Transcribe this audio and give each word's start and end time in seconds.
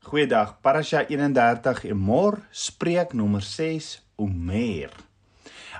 Goeiedag. 0.00 0.54
Parasha 0.64 1.02
31 1.04 1.84
Emor 1.84 2.38
spreek 2.50 3.12
nommer 3.12 3.42
6 3.44 4.00
Omer. 4.16 4.94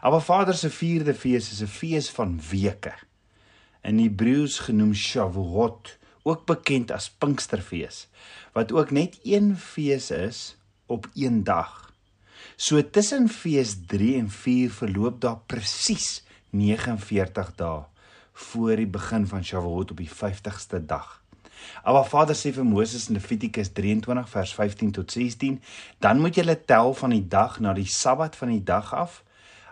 Our 0.02 0.20
Vader 0.20 0.54
se 0.54 0.68
vierde 0.70 1.14
fees 1.14 1.48
is 1.52 1.62
'n 1.62 1.66
fees 1.66 2.10
van 2.10 2.40
weke. 2.50 2.92
In 3.82 3.98
Hebreëus 3.98 4.58
genoem 4.58 4.92
Shavuot, 4.94 5.96
ook 6.22 6.44
bekend 6.44 6.90
as 6.90 7.10
Pinksterfees, 7.10 8.08
wat 8.52 8.72
ook 8.72 8.90
net 8.90 9.18
een 9.24 9.56
fees 9.56 10.10
is 10.10 10.56
op 10.86 11.08
een 11.14 11.44
dag. 11.44 11.92
So 12.56 12.90
tussen 12.90 13.28
fees 13.28 13.76
3 13.86 14.18
en 14.18 14.30
4 14.30 14.70
verloop 14.70 15.20
daar 15.20 15.40
presies 15.46 16.24
49 16.50 17.54
dae 17.54 17.84
voor 18.32 18.76
die 18.76 18.86
begin 18.86 19.26
van 19.26 19.44
Shavuot 19.44 19.90
op 19.90 19.96
die 19.96 20.10
50ste 20.12 20.84
dag. 20.86 21.22
Our 21.84 22.04
Vader 22.04 22.34
sê 22.34 22.52
vir 22.52 22.64
Moses 22.64 23.08
in 23.08 23.14
Levitikus 23.14 23.72
23 23.72 24.28
vers 24.28 24.54
15 24.54 24.92
tot 24.92 25.10
16, 25.10 25.60
dan 25.98 26.20
moet 26.20 26.34
julle 26.34 26.56
tel 26.64 26.94
van 26.94 27.10
die 27.10 27.26
dag 27.28 27.60
na 27.60 27.72
die 27.72 27.88
Sabbat 27.88 28.36
van 28.36 28.48
die 28.48 28.64
dag 28.64 28.94
af 28.94 29.22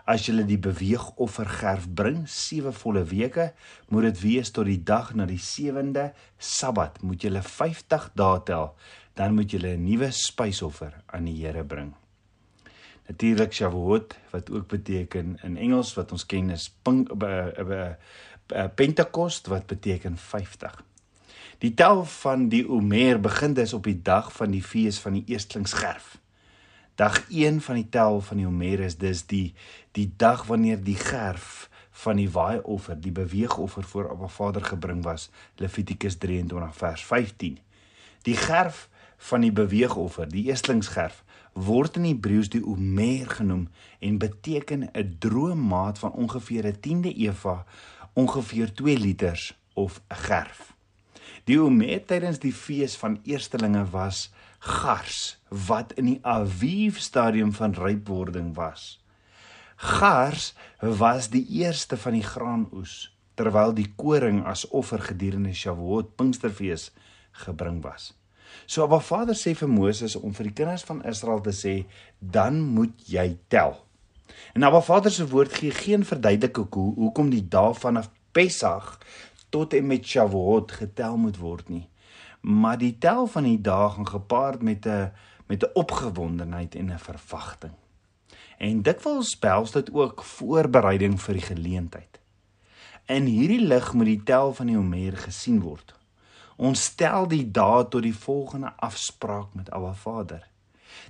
as 0.09 0.25
julle 0.25 0.41
die 0.47 0.57
beweegoffergerf 0.57 1.85
bring, 1.93 2.23
sewe 2.25 2.71
volle 2.73 3.03
weke, 3.11 3.51
moet 3.93 4.07
dit 4.09 4.21
wees 4.23 4.49
tot 4.55 4.65
die 4.65 4.81
dag 4.81 5.11
na 5.13 5.27
die 5.29 5.41
sewende 5.41 6.09
Sabbat, 6.41 7.03
moet 7.05 7.21
julle 7.27 7.43
50 7.45 8.09
dae 8.17 8.39
tel, 8.47 8.73
dan 9.13 9.35
moet 9.37 9.51
julle 9.53 9.75
'n 9.77 9.85
nuwe 9.85 10.09
spysoffer 10.11 10.93
aan 11.13 11.25
die 11.25 11.45
Here 11.45 11.63
bring. 11.63 11.93
Natuurlik 13.09 13.53
Shavuot 13.53 14.15
wat 14.31 14.51
ook 14.51 14.67
beteken 14.67 15.39
in 15.43 15.57
Engels 15.57 15.93
wat 15.93 16.11
ons 16.11 16.25
ken 16.25 16.49
is 16.49 16.69
Pentekost 18.75 19.47
wat 19.47 19.65
beteken 19.67 20.17
50. 20.17 20.83
Die 21.59 21.73
tel 21.73 22.05
van 22.05 22.45
die 22.47 22.69
Omer 22.69 23.17
begin 23.19 23.53
dus 23.53 23.73
op 23.73 23.83
die 23.83 24.01
dag 24.01 24.31
van 24.31 24.51
die 24.51 24.63
fees 24.63 24.99
van 24.99 25.17
die 25.17 25.23
eerstlingsgerf. 25.27 26.13
Dag 26.95 27.25
1 27.29 27.59
van 27.61 27.75
die 27.75 27.89
tel 27.89 28.21
van 28.21 28.39
die 28.39 28.45
Omer 28.47 28.79
is 28.79 28.95
dus 28.97 29.25
die 29.27 29.53
die 29.91 30.13
dag 30.15 30.45
wanneer 30.47 30.79
die 30.83 30.95
gerf 30.95 31.67
van 31.91 32.15
die 32.15 32.29
waaioffer, 32.31 32.95
die 33.01 33.11
beweegoffer 33.11 33.83
voor 33.83 34.07
Abba 34.09 34.27
Vader 34.27 34.63
gebring 34.63 35.03
was, 35.03 35.27
Levitikus 35.55 36.15
23 36.15 36.75
vers 36.77 37.05
15. 37.05 37.59
Die 38.23 38.37
gerf 38.39 38.87
van 39.17 39.43
die 39.43 39.51
beweegoffer, 39.51 40.31
die 40.31 40.45
eerstlingsgerf, 40.47 41.23
word 41.53 41.99
in 41.99 42.07
Hebreëus 42.07 42.55
die 42.55 42.63
Omer 42.63 43.35
genoem 43.35 43.67
en 43.99 44.17
beteken 44.17 44.87
'n 44.93 45.15
droë 45.19 45.59
maat 45.59 45.99
van 45.99 46.11
ongeveer 46.11 46.71
'n 46.71 46.79
10de 46.79 47.13
eva, 47.13 47.65
ongeveer 48.13 48.73
2 48.73 48.97
liters 48.97 49.59
of 49.73 50.01
'n 50.07 50.15
gerf. 50.15 50.78
Die 51.49 51.57
omet 51.57 52.05
tydens 52.05 52.37
die 52.43 52.53
fees 52.53 52.93
van 53.01 53.15
eerstelinge 53.25 53.81
was 53.89 54.27
gars 54.61 55.39
wat 55.49 55.95
in 55.97 56.05
die 56.11 56.19
aviv 56.21 56.99
stadium 57.01 57.49
van 57.57 57.73
rypwording 57.73 58.51
was. 58.53 58.99
Gars 59.81 60.51
was 60.81 61.31
die 61.33 61.45
eerste 61.63 61.97
van 61.97 62.13
die 62.19 62.25
graanoes 62.27 63.07
terwyl 63.39 63.73
die 63.73 63.87
koring 63.97 64.43
as 64.45 64.67
offer 64.75 65.01
gedurende 65.01 65.55
Shavuot 65.55 66.13
Pinksterfees 66.19 66.89
gebring 67.45 67.79
was. 67.81 68.11
So 68.67 68.83
Abba 68.83 68.99
Vader 68.99 69.37
sê 69.39 69.55
vir 69.57 69.71
Moses 69.71 70.17
om 70.19 70.35
vir 70.35 70.51
die 70.51 70.55
kinders 70.59 70.85
van 70.85 71.01
Israel 71.07 71.41
te 71.41 71.55
sê, 71.55 71.75
dan 72.19 72.59
moet 72.75 73.07
jy 73.09 73.31
tel. 73.49 73.77
En 74.53 74.67
Abba 74.67 74.83
Vader 74.85 75.13
se 75.13 75.25
woord 75.31 75.55
gee 75.55 75.73
geen 75.73 76.05
verduideliking 76.05 76.69
hoe 76.75 76.93
hoekom 76.99 77.33
die 77.33 77.45
dae 77.47 77.73
vanaf 77.73 78.11
Pessach 78.35 78.99
tot 79.49 79.73
en 79.73 79.87
met 79.87 80.05
Shavuot 80.05 80.71
getel 80.71 81.17
moet 81.17 81.37
word 81.37 81.69
nie. 81.69 81.89
Maar 82.41 82.77
die 82.77 82.97
tel 82.97 83.27
van 83.27 83.43
die 83.43 83.61
dae 83.61 83.89
gaan 83.89 84.07
gepaard 84.07 84.61
met 84.61 84.85
'n 84.85 85.11
met 85.49 85.63
'n 85.63 85.73
opgewondenheid 85.73 86.75
en 86.75 86.91
'n 86.91 86.99
verwagting. 86.99 87.73
En 88.57 88.81
dikwels 88.81 89.39
behels 89.39 89.71
dit 89.71 89.93
ook 89.93 90.23
voorbereiding 90.23 91.21
vir 91.21 91.33
die 91.33 91.43
geleentheid. 91.43 92.19
In 93.05 93.25
hierdie 93.25 93.61
lig 93.61 93.93
moet 93.93 94.05
die 94.05 94.23
tel 94.23 94.53
van 94.53 94.67
die 94.67 94.77
Omer 94.77 95.17
gesien 95.17 95.61
word. 95.61 95.95
Ons 96.55 96.83
stel 96.83 97.27
die 97.27 97.51
dae 97.51 97.87
tot 97.87 98.03
die 98.03 98.15
volgende 98.15 98.73
afspraak 98.77 99.53
met 99.53 99.71
Abba 99.71 99.93
Vader. 99.93 100.47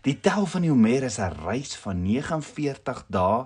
Die 0.01 0.19
tel 0.19 0.45
van 0.45 0.61
die 0.61 0.71
Omer 0.71 1.03
is 1.03 1.19
'n 1.19 1.33
reis 1.45 1.75
van 1.75 2.01
49 2.01 3.05
dae 3.07 3.45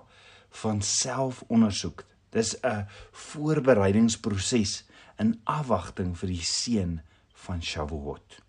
van 0.49 0.81
selfondersoek 0.81 2.05
Dis 2.33 2.55
'n 2.61 2.87
voorbereidingsproses 3.11 4.83
in 5.19 5.39
afwagting 5.43 6.17
vir 6.17 6.29
die 6.29 6.41
seën 6.41 7.01
van 7.45 7.61
Shavuot. 7.61 8.41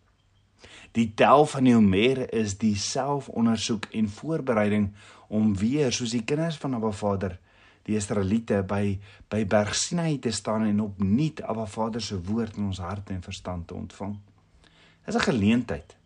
Die 0.95 1.13
tel 1.15 1.47
van 1.47 1.65
die 1.65 1.75
Omer 1.77 2.21
is 2.35 2.59
die 2.59 2.77
selfondersoek 2.79 3.89
en 3.99 4.09
voorbereiding 4.09 4.93
om 5.29 5.57
weer 5.59 5.93
soos 5.93 6.15
die 6.15 6.23
kinders 6.25 6.57
van 6.63 6.75
Abba 6.75 6.93
Vader, 6.95 7.39
die 7.85 7.97
Israeliete 7.99 8.63
by 8.63 8.99
by 9.29 9.43
Berg 9.51 9.75
Sinai 9.75 10.19
te 10.19 10.31
staan 10.31 10.63
en 10.69 10.81
opnuut 10.81 11.43
Abba 11.43 11.67
Vader 11.67 12.01
se 12.01 12.21
woord 12.23 12.57
in 12.57 12.71
ons 12.71 12.79
harte 12.79 13.13
en 13.13 13.23
verstand 13.23 13.67
te 13.69 13.75
ontvang. 13.75 14.15
Dis 15.05 15.15
'n 15.15 15.29
geleentheid 15.31 15.97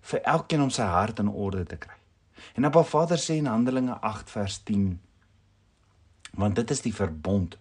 vir 0.00 0.20
elkeen 0.20 0.62
om 0.62 0.70
sy 0.70 0.82
hart 0.82 1.18
in 1.18 1.28
orde 1.28 1.64
te 1.64 1.76
kry. 1.76 1.96
En 2.54 2.64
Abba 2.64 2.82
Vader 2.82 3.18
sê 3.18 3.34
in 3.40 3.46
Handelinge 3.46 4.00
8 4.00 4.30
vers 4.30 4.62
10 4.62 5.00
want 6.36 6.56
dit 6.56 6.70
is 6.70 6.82
die 6.84 6.94
verbond 6.94 7.58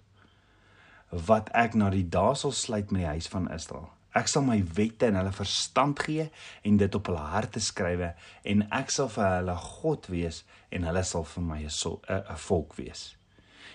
wat 1.10 1.50
ek 1.54 1.76
na 1.78 1.92
die 1.94 2.06
dae 2.10 2.34
sal 2.36 2.52
sluit 2.52 2.92
met 2.92 3.04
die 3.04 3.12
huis 3.12 3.28
van 3.30 3.52
Israel. 3.54 3.90
Ek 4.18 4.30
sal 4.30 4.46
my 4.46 4.60
wette 4.78 5.10
in 5.10 5.18
hulle 5.18 5.34
verstand 5.34 6.02
gee 6.06 6.28
en 6.66 6.78
dit 6.78 6.96
op 6.96 7.10
hulle 7.10 7.26
harte 7.34 7.62
skrywe 7.62 8.14
en 8.50 8.66
ek 8.74 8.94
sal 8.94 9.10
vir 9.14 9.30
hulle 9.40 9.56
God 9.58 10.10
wees 10.14 10.44
en 10.74 10.86
hulle 10.90 11.04
sal 11.04 11.26
vir 11.26 11.44
my 11.44 11.60
'n 11.66 12.38
volk 12.48 12.76
wees. 12.78 13.16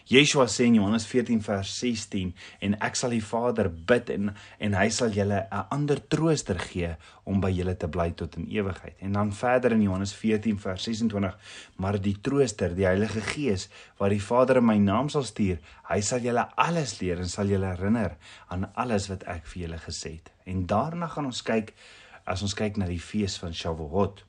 Yeshua 0.08 0.46
sê 0.48 0.64
in 0.64 0.78
Johannes 0.78 1.04
14 1.04 1.42
vers 1.44 1.68
16 1.82 2.30
en 2.64 2.76
ek 2.80 2.94
sal 2.96 3.12
die 3.12 3.24
Vader 3.24 3.68
bid 3.68 4.08
en 4.14 4.30
en 4.64 4.76
hy 4.78 4.86
sal 4.88 5.12
julle 5.12 5.42
'n 5.52 5.66
ander 5.76 6.00
trooster 6.08 6.58
gee 6.58 6.94
om 7.24 7.40
by 7.40 7.50
julle 7.52 7.74
te 7.76 7.88
bly 7.88 8.10
tot 8.16 8.36
in 8.36 8.46
ewigheid. 8.48 8.96
En 9.00 9.12
dan 9.12 9.32
verder 9.32 9.72
in 9.72 9.82
Johannes 9.82 10.14
14 10.14 10.58
vers 10.58 10.82
26 10.82 11.36
maar 11.76 12.00
die 12.00 12.16
trooster, 12.22 12.74
die 12.74 12.86
Heilige 12.86 13.20
Gees 13.20 13.68
wat 13.98 14.10
die 14.10 14.20
Vader 14.20 14.56
in 14.56 14.64
my 14.66 14.78
naam 14.78 15.08
sal 15.08 15.22
stuur, 15.24 15.58
hy 15.90 16.00
sal 16.00 16.20
julle 16.20 16.48
alles 16.56 17.00
leer 17.00 17.18
en 17.18 17.28
sal 17.28 17.46
julle 17.46 17.66
herinner 17.66 18.16
aan 18.48 18.72
alles 18.74 19.08
wat 19.08 19.24
ek 19.24 19.44
vir 19.46 19.62
julle 19.62 19.78
gesê 19.78 20.12
het. 20.12 20.32
En 20.46 20.66
daarna 20.66 21.06
gaan 21.06 21.26
ons 21.26 21.42
kyk 21.42 21.74
as 22.24 22.42
ons 22.42 22.54
kyk 22.54 22.76
na 22.78 22.86
die 22.86 23.00
fees 23.00 23.36
van 23.36 23.52
Shavuot. 23.52 24.24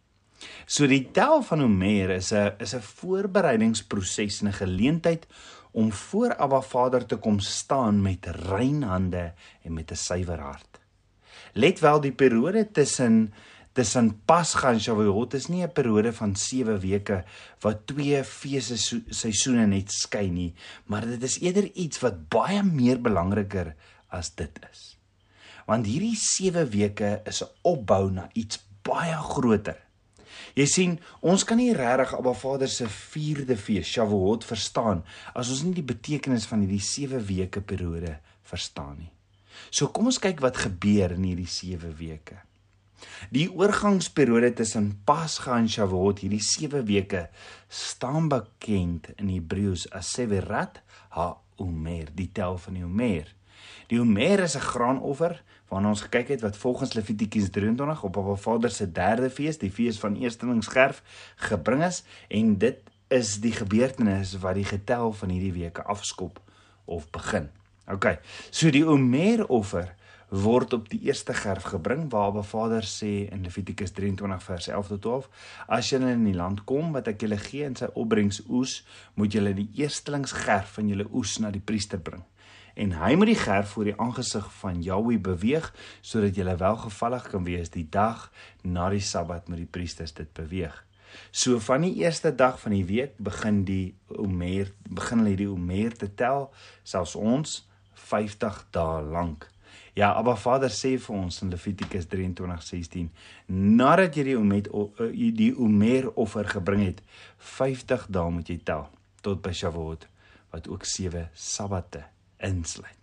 So 0.67 0.88
die 0.88 1.09
tel 1.11 1.41
van 1.44 1.61
Omer 1.61 2.11
is 2.16 2.31
'n 2.34 2.51
is 2.59 2.73
'n 2.75 2.81
voorbereidingsproses 2.81 4.41
en 4.41 4.47
'n 4.47 4.59
geleentheid 4.63 5.28
om 5.72 5.91
voor 5.91 6.35
Abba 6.35 6.62
Vader 6.62 7.06
te 7.06 7.16
kom 7.16 7.40
staan 7.40 8.02
met 8.02 8.25
rein 8.25 8.84
hande 8.84 9.34
en 9.62 9.74
met 9.74 9.91
'n 9.91 9.96
suiwer 9.96 10.40
hart. 10.40 10.80
Let 11.53 11.80
wel 11.80 12.02
die 12.02 12.12
periode 12.12 12.72
tussen 12.72 13.34
tussen 13.72 14.22
Pasga 14.25 14.72
en 14.74 14.81
Shavuot 14.81 15.34
is 15.34 15.47
nie 15.47 15.63
'n 15.63 15.72
periode 15.72 16.13
van 16.13 16.35
7 16.35 16.79
weke 16.79 17.24
wat 17.59 17.88
twee 17.88 18.24
feeste 18.24 18.78
seisoene 19.09 19.66
net 19.68 19.91
skei 19.91 20.29
nie, 20.29 20.53
maar 20.85 21.06
dit 21.06 21.24
is 21.24 21.40
eerder 21.40 21.72
iets 21.74 22.00
wat 22.00 22.29
baie 22.29 22.63
meer 22.63 23.02
belangriker 23.02 23.75
as 24.08 24.35
dit 24.35 24.59
is. 24.72 24.97
Want 25.66 25.85
hierdie 25.85 26.18
7 26.18 26.69
weke 26.69 27.22
is 27.25 27.44
'n 27.44 27.50
opbou 27.62 28.12
na 28.12 28.29
iets 28.34 28.59
baie 28.81 29.16
groter. 29.16 29.88
Jy 30.59 30.66
sien, 30.68 30.96
ons 31.24 31.46
kan 31.47 31.56
nie 31.56 31.72
regtig 31.72 32.12
Abba 32.18 32.34
Vader 32.36 32.68
se 32.68 32.90
4de 32.92 33.56
fees, 33.56 33.88
Shavuot, 33.88 34.44
verstaan 34.44 35.06
as 35.31 35.52
ons 35.53 35.62
nie 35.64 35.78
die 35.78 35.86
betekenis 35.88 36.50
van 36.50 36.66
hierdie 36.66 36.84
7 36.84 37.22
weke 37.30 37.64
periode 37.64 38.18
verstaan 38.50 38.97
nie. 39.00 39.12
So 39.72 39.88
kom 39.96 40.09
ons 40.12 40.20
kyk 40.20 40.44
wat 40.44 40.59
gebeur 40.59 41.16
in 41.16 41.30
hierdie 41.30 41.47
7 41.47 41.94
weke. 42.02 42.42
Die 43.31 43.46
oorgangsperiode 43.47 44.52
tussen 44.59 44.91
Pasga 45.08 45.56
en 45.61 45.70
Shavuot, 45.72 46.26
hierdie 46.26 46.44
7 46.44 46.84
weke, 46.90 47.29
staan 47.72 48.28
bekend 48.28 49.14
in 49.16 49.32
Hebreëus 49.32 49.88
as 49.96 50.12
Severat 50.17 50.82
ha-Omer, 51.16 52.12
die 52.12 52.28
tel 52.35 52.59
van 52.59 52.76
die 52.76 52.84
Omer. 52.84 53.32
Die 53.88 54.02
Omer 54.02 54.44
is 54.44 54.59
'n 54.59 54.67
graanoffer 54.73 55.40
waarna 55.69 55.93
ons 55.93 56.01
gekyk 56.07 56.33
het 56.33 56.41
wat 56.45 56.57
volgens 56.57 56.93
Levitikus 56.97 57.49
23 57.53 58.03
op 58.03 58.17
Abba 58.17 58.35
Vader 58.35 58.71
se 58.71 58.91
derde 58.91 59.29
fees, 59.29 59.57
die 59.61 59.71
fees 59.71 59.99
van 59.99 60.17
eerstelingsgerf, 60.17 61.03
gebring 61.49 61.83
is 61.85 62.03
en 62.27 62.57
dit 62.57 62.81
is 63.13 63.37
die 63.41 63.53
gebeurtenis 63.53 64.35
wat 64.41 64.57
die 64.57 64.67
getel 64.67 65.13
van 65.13 65.33
hierdie 65.33 65.53
weke 65.53 65.83
afskop 65.83 66.41
of 66.85 67.09
begin. 67.13 67.49
OK. 67.89 68.17
So 68.51 68.69
die 68.73 68.85
Omer 68.85 69.45
offer 69.49 69.95
word 70.29 70.73
op 70.73 70.89
die 70.89 70.99
eerste 71.07 71.33
gerf 71.33 71.71
gebring 71.73 72.05
waar 72.13 72.29
Abba 72.29 72.43
Vader 72.45 72.85
sê 72.85 73.25
in 73.33 73.41
Levitikus 73.43 73.95
23 73.97 74.43
vers 74.45 74.67
11 74.67 74.91
tot 74.93 75.01
12 75.01 75.29
as 75.77 75.89
julle 75.89 76.11
in 76.13 76.27
die 76.27 76.37
land 76.37 76.61
kom 76.69 76.91
wat 76.93 77.09
ek 77.09 77.25
julle 77.25 77.39
gee 77.41 77.66
en 77.66 77.77
sy 77.77 77.89
opbrengs 77.97 78.43
oes 78.45 78.83
moet 79.17 79.33
julle 79.33 79.55
die 79.57 79.69
eerstelingsgerf 79.81 80.77
van 80.77 80.91
julle 80.93 81.09
oes 81.09 81.39
na 81.41 81.49
die 81.49 81.63
priester 81.66 81.97
bring 81.97 82.21
en 82.79 82.93
hy 82.96 83.16
moet 83.20 83.34
die 83.34 83.40
gerf 83.40 83.73
voor 83.76 83.90
die 83.90 83.97
aangesig 83.99 84.46
van 84.61 84.79
Jahweh 84.84 85.20
beweeg 85.20 85.67
sodat 86.02 86.37
jy 86.37 86.46
welgevallig 86.47 87.26
kan 87.31 87.43
wees 87.43 87.72
die 87.73 87.87
dag 87.91 88.29
na 88.64 88.87
die 88.93 89.03
Sabbat 89.03 89.49
met 89.52 89.59
die 89.59 89.67
priesters 89.67 90.16
dit 90.16 90.31
beweeg. 90.34 90.76
So 91.31 91.59
van 91.59 91.84
die 91.84 91.96
eerste 91.99 92.31
dag 92.35 92.59
van 92.61 92.72
die 92.78 92.85
week 92.85 93.17
begin 93.17 93.64
die 93.67 93.96
Omer 94.08 94.72
begin 94.87 95.23
hulle 95.23 95.35
die 95.35 95.49
Omer 95.49 95.96
te 95.97 96.08
tel, 96.16 96.47
selfs 96.84 97.16
ons 97.20 97.64
50 98.09 98.61
dae 98.72 99.02
lank. 99.03 99.49
Ja, 99.97 100.14
Abba 100.16 100.37
Vader 100.40 100.72
sê 100.72 100.93
vir 101.02 101.16
ons 101.17 101.41
in 101.43 101.49
Levitikus 101.52 102.08
23:16, 102.08 103.09
nadat 103.47 104.16
jy 104.16 104.23
die 104.29 104.37
Omer 104.37 104.70
die 105.41 105.49
Omer 105.58 106.11
offer 106.16 106.47
gebring 106.47 106.85
het, 106.85 107.03
50 107.58 108.08
dae 108.08 108.31
moet 108.31 108.47
jy 108.47 108.61
tel 108.64 108.87
tot 109.26 109.43
by 109.43 109.52
Shavuot 109.52 110.08
wat 110.53 110.70
ook 110.72 110.85
7 110.87 111.28
sabbate 111.34 112.05
insluit. 112.40 113.00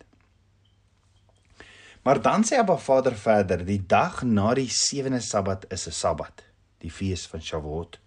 Maar 2.06 2.23
dan 2.23 2.44
sê 2.47 2.59
Abba 2.59 2.77
Vader 2.79 3.17
verder, 3.19 3.65
die 3.67 3.83
dag 3.83 4.23
na 4.23 4.53
die 4.55 4.69
7de 4.71 5.21
Sabbat 5.21 5.67
is 5.75 5.87
'n 5.88 5.93
Sabbat, 5.93 6.44
die 6.79 6.91
fees 6.91 7.27
van 7.27 7.43
Shavuot, 7.43 7.99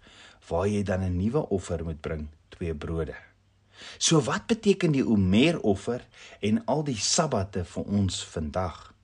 waar 0.48 0.66
jy 0.66 0.82
dan 0.82 1.02
'n 1.04 1.16
nuwe 1.16 1.48
offer 1.48 1.84
moet 1.84 2.00
bring, 2.00 2.28
twee 2.48 2.74
brode. 2.74 3.14
So 3.98 4.20
wat 4.20 4.46
beteken 4.46 4.92
die 4.92 5.06
Omer 5.06 5.60
offer 5.60 6.06
en 6.40 6.64
al 6.64 6.84
die 6.84 6.96
Sabbate 6.96 7.64
vir 7.64 7.84
ons 7.84 8.24
vandag? 8.24 8.94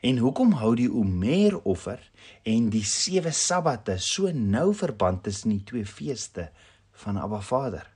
En 0.00 0.18
hoekom 0.18 0.52
hou 0.60 0.74
die 0.74 0.90
Omer 0.92 1.60
offer 1.62 2.00
en 2.42 2.68
die 2.70 2.84
7 2.84 3.32
Sabbate 3.32 3.96
so 3.98 4.30
nou 4.32 4.74
verband 4.74 5.22
tussen 5.22 5.50
die 5.50 5.64
twee 5.64 5.86
feeste 5.86 6.50
van 6.92 7.16
Abba 7.16 7.40
Vader? 7.40 7.86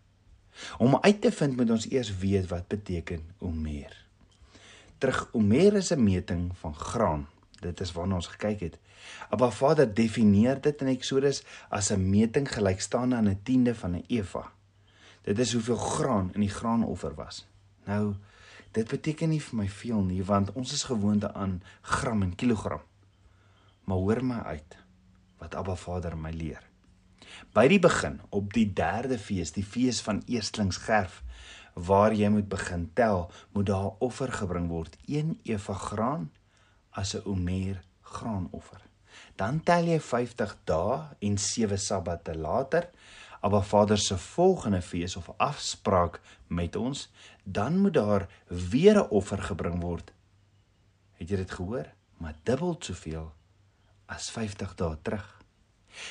Om 0.79 0.99
uit 1.01 1.21
te 1.21 1.33
vind 1.33 1.57
moet 1.57 1.71
ons 1.71 1.91
eers 1.91 2.17
weet 2.17 2.49
wat 2.49 2.69
beteken 2.69 3.23
omer. 3.39 4.07
Terug 4.99 5.29
omer 5.33 5.75
is 5.75 5.93
'n 5.93 6.05
meting 6.05 6.53
van 6.59 6.75
graan. 6.75 7.27
Dit 7.61 7.81
is 7.81 7.93
waarna 7.93 8.15
ons 8.15 8.27
gekyk 8.27 8.61
het. 8.61 8.79
Abba 9.29 9.51
Vader 9.51 9.95
definieer 9.95 10.61
dit 10.61 10.81
in 10.81 10.87
Eksodus 10.87 11.43
as 11.69 11.91
'n 11.91 12.11
meting 12.11 12.53
gelykstaande 12.53 13.17
aan 13.17 13.29
'n 13.29 13.41
tiende 13.43 13.75
van 13.75 13.97
'n 13.97 14.05
eva. 14.07 14.53
Dit 15.23 15.39
is 15.39 15.53
hoeveel 15.53 15.77
graan 15.77 16.31
in 16.33 16.41
die 16.41 16.51
graanoffer 16.51 17.15
was. 17.15 17.47
Nou, 17.85 18.15
dit 18.71 18.89
beteken 18.89 19.29
nie 19.29 19.43
vir 19.43 19.57
my 19.57 19.69
veel 19.69 20.03
nie 20.03 20.25
want 20.25 20.53
ons 20.53 20.73
is 20.73 20.83
gewoond 20.83 21.33
aan 21.33 21.63
gram 21.81 22.23
en 22.23 22.35
kilogram. 22.35 22.81
Maar 23.85 23.97
hoor 23.97 24.25
my 24.25 24.39
uit 24.39 24.77
wat 25.39 25.55
Abba 25.55 25.75
Vader 25.75 26.17
my 26.17 26.31
leer. 26.31 26.74
By 27.53 27.69
die 27.69 27.79
begin 27.79 28.21
op 28.31 28.53
die 28.53 28.73
3de 28.73 29.19
fees, 29.19 29.53
die 29.53 29.65
fees 29.65 30.01
van 30.03 30.23
Eerstlingsgerf, 30.27 31.23
waar 31.75 32.15
jy 32.15 32.29
moet 32.29 32.49
begin 32.49 32.91
tel, 32.95 33.31
moet 33.53 33.67
daar 33.67 33.93
offer 33.99 34.33
gebring 34.33 34.69
word, 34.69 34.97
1 35.07 35.39
eva 35.45 35.75
graan 35.75 36.31
as 36.91 37.15
'n 37.15 37.23
omer 37.25 37.83
graanoffer. 38.03 38.81
Dan 39.37 39.63
tel 39.63 39.85
jy 39.85 40.01
50 40.01 40.57
dae 40.65 41.17
en 41.21 41.39
7 41.39 41.79
sabbate 41.79 42.35
later, 42.35 42.91
Abba 43.45 43.61
Vader 43.61 43.99
se 43.99 44.19
volgende 44.19 44.83
fees 44.83 45.17
of 45.17 45.31
afspraak 45.37 46.21
met 46.47 46.77
ons, 46.77 47.11
dan 47.43 47.79
moet 47.79 47.95
daar 47.95 48.29
weer 48.49 48.97
'n 48.97 49.11
offer 49.11 49.43
gebring 49.43 49.81
word. 49.81 50.13
Het 51.13 51.29
jy 51.29 51.37
dit 51.37 51.51
gehoor? 51.51 51.93
Maar 52.17 52.35
dubbel 52.43 52.77
soveel 52.79 53.33
as 54.07 54.31
50 54.31 54.75
dae 54.75 54.97
terug. 55.03 55.34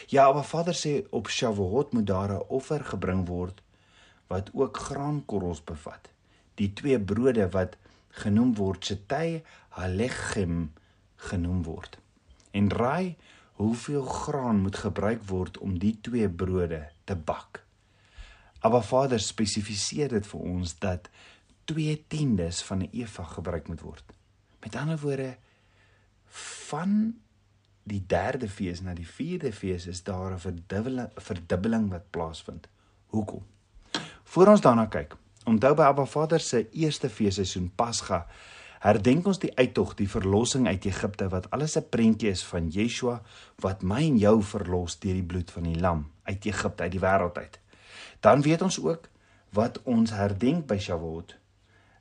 Ja, 0.08 0.32
maar 0.34 0.46
Vader 0.46 0.76
sê 0.76 1.04
op 1.10 1.30
Shavuot 1.30 1.94
moet 1.94 2.08
daar 2.08 2.32
'n 2.32 2.46
offer 2.48 2.84
gebring 2.84 3.28
word 3.28 3.62
wat 4.28 4.50
ook 4.54 4.78
graankorrels 4.78 5.64
bevat. 5.64 6.10
Die 6.56 6.74
twee 6.74 7.00
brode 7.00 7.50
wat 7.50 7.78
genoem 8.10 8.56
word 8.56 8.86
Shetay 8.86 9.44
Halechem 9.70 10.74
genoem 11.16 11.64
word. 11.64 11.98
En 12.52 12.70
raai 12.70 13.16
hoeveel 13.54 14.06
graan 14.06 14.62
moet 14.62 14.78
gebruik 14.78 15.24
word 15.24 15.58
om 15.58 15.80
die 15.80 15.98
twee 16.02 16.30
brode 16.30 16.90
te 17.04 17.16
bak. 17.16 17.64
Maar 18.62 18.84
Vader 18.84 19.20
spesifiseer 19.20 20.10
dit 20.10 20.28
vir 20.28 20.40
ons 20.40 20.78
dat 20.80 21.10
2/10 21.66 22.64
van 22.64 22.80
'n 22.80 22.90
eva 22.92 23.24
gebruik 23.24 23.68
moet 23.68 23.82
word. 23.82 24.04
Met 24.60 24.76
ander 24.76 25.00
woorde 25.00 25.38
van 26.68 27.16
die 27.84 28.04
derde 28.08 28.48
fees 28.48 28.82
na 28.82 28.94
die 28.96 29.08
vierde 29.08 29.52
fees 29.52 29.88
is 29.88 30.04
daar 30.04 30.34
'n 30.34 30.40
verdubbeling 30.40 31.10
verdubbeling 31.16 31.90
wat 31.90 32.10
plaasvind. 32.10 32.68
Hoekom? 33.08 33.44
Voor 34.24 34.48
ons 34.48 34.62
daarna 34.62 34.86
kyk, 34.86 35.16
onthou 35.46 35.76
by 35.76 35.82
Abba 35.82 36.06
Vader 36.06 36.40
se 36.40 36.70
eerste 36.72 37.10
feesseisoen 37.10 37.72
Pasga, 37.76 38.28
herdenk 38.80 39.28
ons 39.28 39.40
die 39.40 39.56
uittog, 39.56 39.94
die 39.96 40.10
verlossing 40.10 40.68
uit 40.68 40.86
Egipte 40.86 41.30
wat 41.30 41.50
alles 41.50 41.78
'n 41.78 41.90
prentjie 41.90 42.30
is 42.30 42.44
van 42.44 42.70
Yeshua 42.70 43.22
wat 43.56 43.82
my 43.82 44.02
en 44.02 44.18
jou 44.18 44.44
verlos 44.44 45.00
deur 45.00 45.14
die 45.14 45.24
bloed 45.24 45.52
van 45.52 45.64
die 45.64 45.80
lam 45.80 46.12
uit 46.24 46.46
Egipte 46.46 46.84
uit 46.84 46.92
die 46.92 47.00
wêreld 47.00 47.38
uit. 47.38 47.60
Dan 48.20 48.42
weet 48.42 48.62
ons 48.62 48.80
ook 48.80 49.10
wat 49.50 49.82
ons 49.84 50.12
herdenk 50.12 50.66
by 50.68 50.78
Shavuot. 50.78 51.38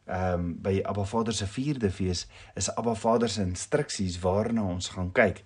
Ehm 0.05 0.35
um, 0.35 0.61
by 0.63 0.81
Abba 0.85 1.05
Vader 1.05 1.33
se 1.33 1.47
vierde 1.47 1.91
fees 1.91 2.27
is 2.55 2.75
Abba 2.75 2.95
Vader 2.95 3.29
se 3.29 3.43
instruksies 3.43 4.19
waarna 4.19 4.63
ons 4.63 4.89
gaan 4.89 5.13
kyk 5.13 5.45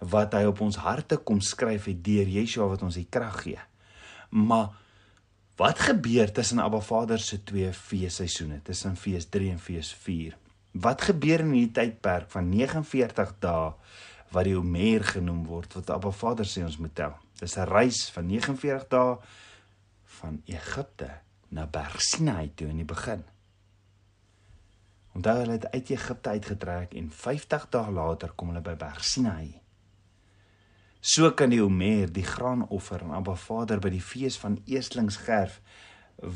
wat 0.00 0.34
hy 0.36 0.44
op 0.48 0.60
ons 0.60 0.76
harte 0.76 1.16
kom 1.16 1.40
skryf 1.40 1.88
het 1.90 2.02
deur 2.04 2.28
Yeshua 2.28 2.68
wat 2.72 2.82
ons 2.86 2.98
die 2.98 3.08
krag 3.10 3.42
gee. 3.42 3.60
Maar 4.30 4.74
wat 5.56 5.78
gebeur 5.88 6.32
tussen 6.32 6.60
Abba 6.60 6.80
Vader 6.80 7.18
se 7.18 7.42
twee 7.44 7.72
feesseisoene, 7.72 8.60
tussen 8.62 8.96
fees 8.96 9.28
3 9.32 9.50
en 9.54 9.62
fees 9.62 9.92
4? 9.94 10.36
Wat 10.76 11.06
gebeur 11.08 11.40
in 11.40 11.54
hierdie 11.56 11.72
tydperk 11.72 12.28
van 12.30 12.50
49 12.52 13.32
dae 13.40 13.72
wat 14.34 14.44
die 14.44 14.56
Omer 14.58 15.04
genoem 15.06 15.44
word 15.48 15.78
wat 15.78 15.90
Abba 15.94 16.12
Vader 16.12 16.48
sê 16.48 16.64
ons 16.66 16.76
moet 16.82 16.94
tel? 16.94 17.16
Dis 17.40 17.56
'n 17.56 17.68
reis 17.68 18.10
van 18.10 18.26
49 18.26 18.88
dae 18.88 19.16
van 20.20 20.42
Egipte 20.44 21.10
na 21.48 21.66
Berg 21.66 22.02
Sinai 22.02 22.50
toe 22.54 22.68
in 22.68 22.76
die 22.76 22.84
begin. 22.84 23.24
Onthou 25.16 25.38
hulle 25.40 25.52
het 25.52 25.70
uit 25.72 25.90
Egipte 25.90 26.28
uitgetrek 26.28 26.94
en 26.94 27.10
50 27.10 27.68
dae 27.70 27.90
later 27.90 28.32
kom 28.36 28.48
hulle 28.48 28.60
by 28.60 28.74
Berg 28.76 29.04
Sinai. 29.04 29.65
So 31.06 31.28
kan 31.38 31.52
die 31.52 31.60
Omer 31.62 32.08
die 32.10 32.24
graanoffer 32.26 33.04
aan 33.04 33.12
Abba 33.14 33.36
Vader 33.38 33.78
by 33.78 33.92
die 33.94 34.02
fees 34.02 34.34
van 34.42 34.56
Eerstlingsgerf 34.66 35.60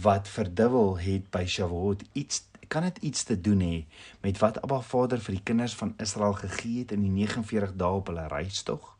wat 0.05 0.29
verdubbel 0.31 0.93
het 1.03 1.25
by 1.35 1.41
Shavuot 1.43 2.05
iets 2.15 2.45
kan 2.71 2.85
dit 2.87 3.01
iets 3.09 3.25
te 3.27 3.35
doen 3.35 3.65
hê 3.67 3.79
met 4.23 4.39
wat 4.39 4.61
Abba 4.63 4.79
Vader 4.87 5.19
vir 5.25 5.35
die 5.35 5.43
kinders 5.51 5.75
van 5.75 5.97
Israel 5.99 6.37
gegee 6.39 6.85
het 6.85 6.95
in 6.95 7.03
die 7.03 7.11
49 7.11 7.73
dae 7.81 7.97
op 7.99 8.13
hulle 8.13 8.29
reistog? 8.31 8.93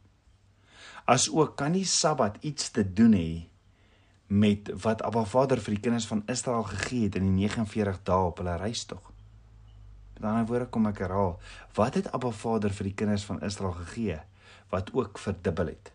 As 1.07 1.29
ook 1.31 1.55
kan 1.61 1.79
die 1.79 1.87
Sabbat 1.87 2.41
iets 2.43 2.73
te 2.75 2.83
doen 2.83 3.15
hê 3.15 3.31
met 4.27 4.73
wat 4.83 5.05
Abba 5.07 5.23
Vader 5.23 5.63
vir 5.63 5.77
die 5.77 5.85
kinders 5.85 6.09
van 6.11 6.25
Israel 6.27 6.67
gegee 6.73 7.05
het 7.05 7.21
in 7.21 7.29
die 7.31 7.47
49 7.47 8.03
dae 8.11 8.33
op 8.33 8.43
hulle 8.43 8.57
reistog? 8.59 9.07
Met 10.19 10.27
ander 10.33 10.51
woorde 10.51 10.67
kom 10.67 10.91
ek 10.91 11.05
herhaal, 11.07 11.37
wat 11.79 12.01
het 12.01 12.11
Abba 12.11 12.35
Vader 12.35 12.75
vir 12.75 12.91
die 12.91 12.97
kinders 13.05 13.29
van 13.31 13.39
Israel 13.47 13.79
gegee? 13.85 14.19
Wat 14.71 14.93
ook 14.93 15.19
verdubbel 15.19 15.67
het. 15.67 15.93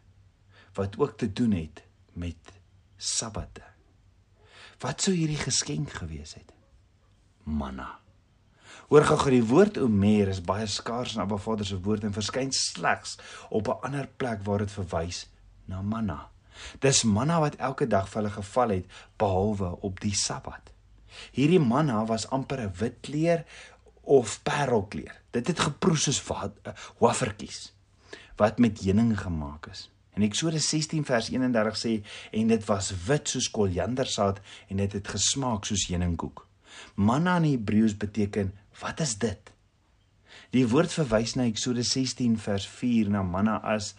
Wat 0.73 0.97
ook 0.99 1.17
te 1.17 1.33
doen 1.33 1.51
het 1.51 1.83
met 2.13 2.51
sabbate. 2.97 3.63
Wat 4.79 5.01
sou 5.01 5.15
hierdie 5.15 5.39
geskenk 5.39 5.93
gewees 6.01 6.35
het? 6.35 6.51
Manna. 7.43 7.99
Hoor 8.89 9.05
gou 9.07 9.31
die 9.33 9.45
woord 9.47 9.79
Omer 9.81 10.29
is 10.29 10.43
baie 10.45 10.67
skaars 10.69 11.15
in 11.15 11.23
Abba 11.23 11.39
Vader 11.41 11.65
se 11.65 11.79
woord 11.81 12.03
en 12.05 12.13
verskyn 12.13 12.51
slegs 12.53 13.17
op 13.49 13.67
'n 13.67 13.81
ander 13.87 14.07
plek 14.07 14.43
waar 14.43 14.59
dit 14.59 14.71
verwys 14.71 15.29
na 15.65 15.81
manna. 15.81 16.29
Dis 16.79 17.03
manna 17.03 17.39
wat 17.39 17.55
elke 17.55 17.87
dag 17.87 18.09
vir 18.09 18.21
hulle 18.21 18.33
geval 18.33 18.69
het 18.69 18.85
behalwe 19.17 19.81
op 19.81 19.99
die 19.99 20.15
Sabbat. 20.15 20.71
Hierdie 21.31 21.59
manna 21.59 22.05
was 22.05 22.29
amper 22.29 22.59
'n 22.59 22.73
wit 22.77 22.97
kleur 23.01 23.45
of 24.01 24.43
parelkleur. 24.43 25.21
Dit 25.31 25.47
het 25.47 25.59
geproe 25.59 25.97
soos 25.97 26.23
wafertjies 26.99 27.74
wat 28.35 28.59
met 28.59 28.81
heuning 28.83 29.19
gemaak 29.19 29.67
is. 29.71 29.89
En 30.15 30.23
Eksodus 30.23 30.69
16 30.69 31.03
vers 31.05 31.29
31 31.29 31.77
sê 31.79 31.93
en 32.31 32.51
dit 32.51 32.67
was 32.69 32.91
wit 33.07 33.31
soos 33.31 33.49
koriandersaad 33.51 34.39
en 34.71 34.79
dit 34.79 34.93
het 34.95 35.07
gesmaak 35.11 35.67
soos 35.67 35.87
heuningkoek. 35.91 36.45
Manna 36.95 37.35
in 37.41 37.49
Hebreëus 37.49 37.97
beteken 37.99 38.53
wat 38.79 39.03
is 39.03 39.17
dit? 39.19 39.51
Die 40.55 40.63
woord 40.71 40.91
verwys 40.95 41.35
na 41.35 41.47
Eksodus 41.49 41.91
16 41.95 42.37
vers 42.39 42.67
4 42.67 43.11
na 43.11 43.23
manna 43.23 43.59
as 43.63 43.93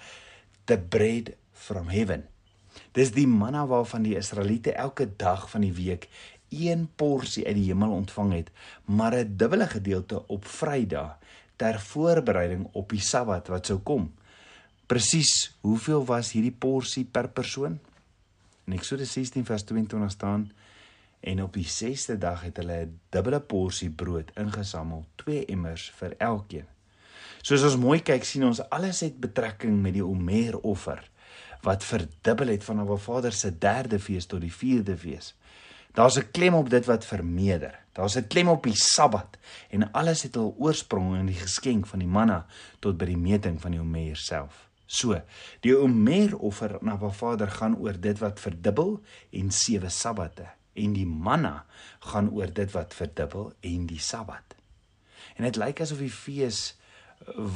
the 0.65 0.79
bread 0.79 1.35
from 1.53 1.93
heaven. 1.93 2.25
Dis 2.97 3.13
die 3.13 3.29
manna 3.29 3.67
waarvan 3.69 4.05
die 4.05 4.17
Israeliete 4.17 4.73
elke 4.73 5.09
dag 5.21 5.51
van 5.53 5.65
die 5.65 5.75
week 5.77 6.09
een 6.49 6.89
porsie 6.97 7.45
uit 7.47 7.57
die 7.59 7.69
hemel 7.69 7.93
ontvang 7.93 8.33
het, 8.33 8.51
maar 8.85 9.13
'n 9.17 9.37
dubbele 9.37 9.67
gedeelte 9.67 10.27
op 10.29 10.47
Vrydag 10.47 11.19
ter 11.57 11.81
voorbereiding 11.81 12.69
op 12.73 12.91
die 12.91 13.01
Sabbat 13.01 13.49
wat 13.49 13.67
sou 13.67 13.79
kom 13.79 14.13
presies 14.87 15.57
hoeveel 15.61 16.05
was 16.05 16.33
hierdie 16.33 16.55
porsie 16.55 17.05
per 17.05 17.29
persoon? 17.29 17.79
In 18.67 18.73
Eksodus 18.73 19.13
16 19.13 19.45
vers 19.45 19.63
22 19.63 20.11
staan 20.11 20.51
En 21.27 21.43
op 21.43 21.57
die 21.59 21.67
6ste 21.67 22.19
dag 22.19 22.43
het 22.47 22.57
hulle 22.57 22.79
'n 22.85 23.01
dubbele 23.11 23.41
porsie 23.41 23.91
brood 23.91 24.31
ingesamel, 24.35 25.05
2 25.15 25.45
emmers 25.45 25.91
vir 25.99 26.15
elkeen. 26.19 26.67
Soos 27.43 27.63
ons 27.63 27.77
mooi 27.77 28.03
kyk, 28.03 28.25
sien 28.25 28.45
ons 28.45 28.61
alles 28.71 29.01
het 29.01 29.21
betrekking 29.21 29.83
met 29.83 29.93
die 29.93 30.05
Omer 30.05 30.59
offer 30.59 31.11
wat 31.63 31.85
verdubbel 31.85 32.47
het 32.47 32.65
van 32.65 32.79
Abba 32.79 32.97
Vader 32.97 33.33
se 33.33 33.59
derde 33.59 33.99
fees 33.99 34.27
tot 34.27 34.41
die 34.41 34.53
vierde 34.53 34.97
fees. 34.97 35.35
Daar's 35.93 36.19
'n 36.19 36.31
klem 36.31 36.55
op 36.55 36.71
dit 36.71 36.85
wat 36.87 37.05
vermeerder. 37.05 37.79
Daar's 37.93 38.17
'n 38.17 38.27
klem 38.27 38.49
op 38.49 38.63
die 38.63 38.77
Sabbat 38.77 39.39
en 39.71 39.93
alles 39.93 40.23
het 40.23 40.35
hul 40.35 40.55
oorsprong 40.59 41.17
in 41.17 41.27
die 41.27 41.41
geskenk 41.41 41.87
van 41.87 41.99
die 41.99 42.09
manna 42.09 42.47
tot 42.79 42.97
by 42.97 43.05
die 43.05 43.17
meting 43.17 43.61
van 43.61 43.71
die 43.71 43.81
Omer 43.81 44.17
self. 44.17 44.66
So, 44.87 45.19
die 45.67 45.75
Omer 45.75 46.37
offer 46.39 46.79
na 46.81 46.95
Abba 46.95 47.11
Vader 47.11 47.51
gaan 47.51 47.75
oor 47.83 47.99
dit 48.01 48.19
wat 48.23 48.41
verdubbel 48.41 49.01
en 49.35 49.51
sewe 49.51 49.91
Sabbate 49.91 50.47
en 50.77 50.93
die 50.95 51.07
manna 51.07 51.65
gaan 52.13 52.31
oor 52.31 52.53
dit 52.53 52.71
wat 52.77 52.95
verdubbel 52.95 53.53
en 53.61 53.87
die 53.91 54.01
Sabbat. 54.01 54.55
En 55.37 55.45
dit 55.49 55.59
lyk 55.59 55.81
asof 55.83 56.03
die 56.05 56.13
fees 56.13 56.77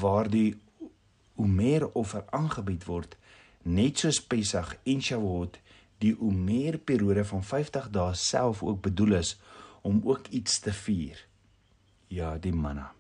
waar 0.03 0.29
die 0.31 0.59
Omer 1.41 1.87
offer 1.97 2.27
aangebied 2.37 2.85
word 2.89 3.17
net 3.63 4.01
soos 4.01 4.21
Pessach 4.25 4.75
en 4.89 5.03
Shavuot 5.05 5.61
die 6.01 6.15
Omer 6.17 6.79
periode 6.79 7.25
van 7.29 7.45
50 7.45 7.91
dae 7.93 8.15
self 8.17 8.65
ook 8.65 8.81
bedoel 8.89 9.19
is 9.21 9.35
om 9.85 10.01
ook 10.05 10.29
iets 10.29 10.59
te 10.61 10.73
vier. 10.73 11.21
Ja, 12.09 12.37
die 12.39 12.53
manna. 12.53 12.91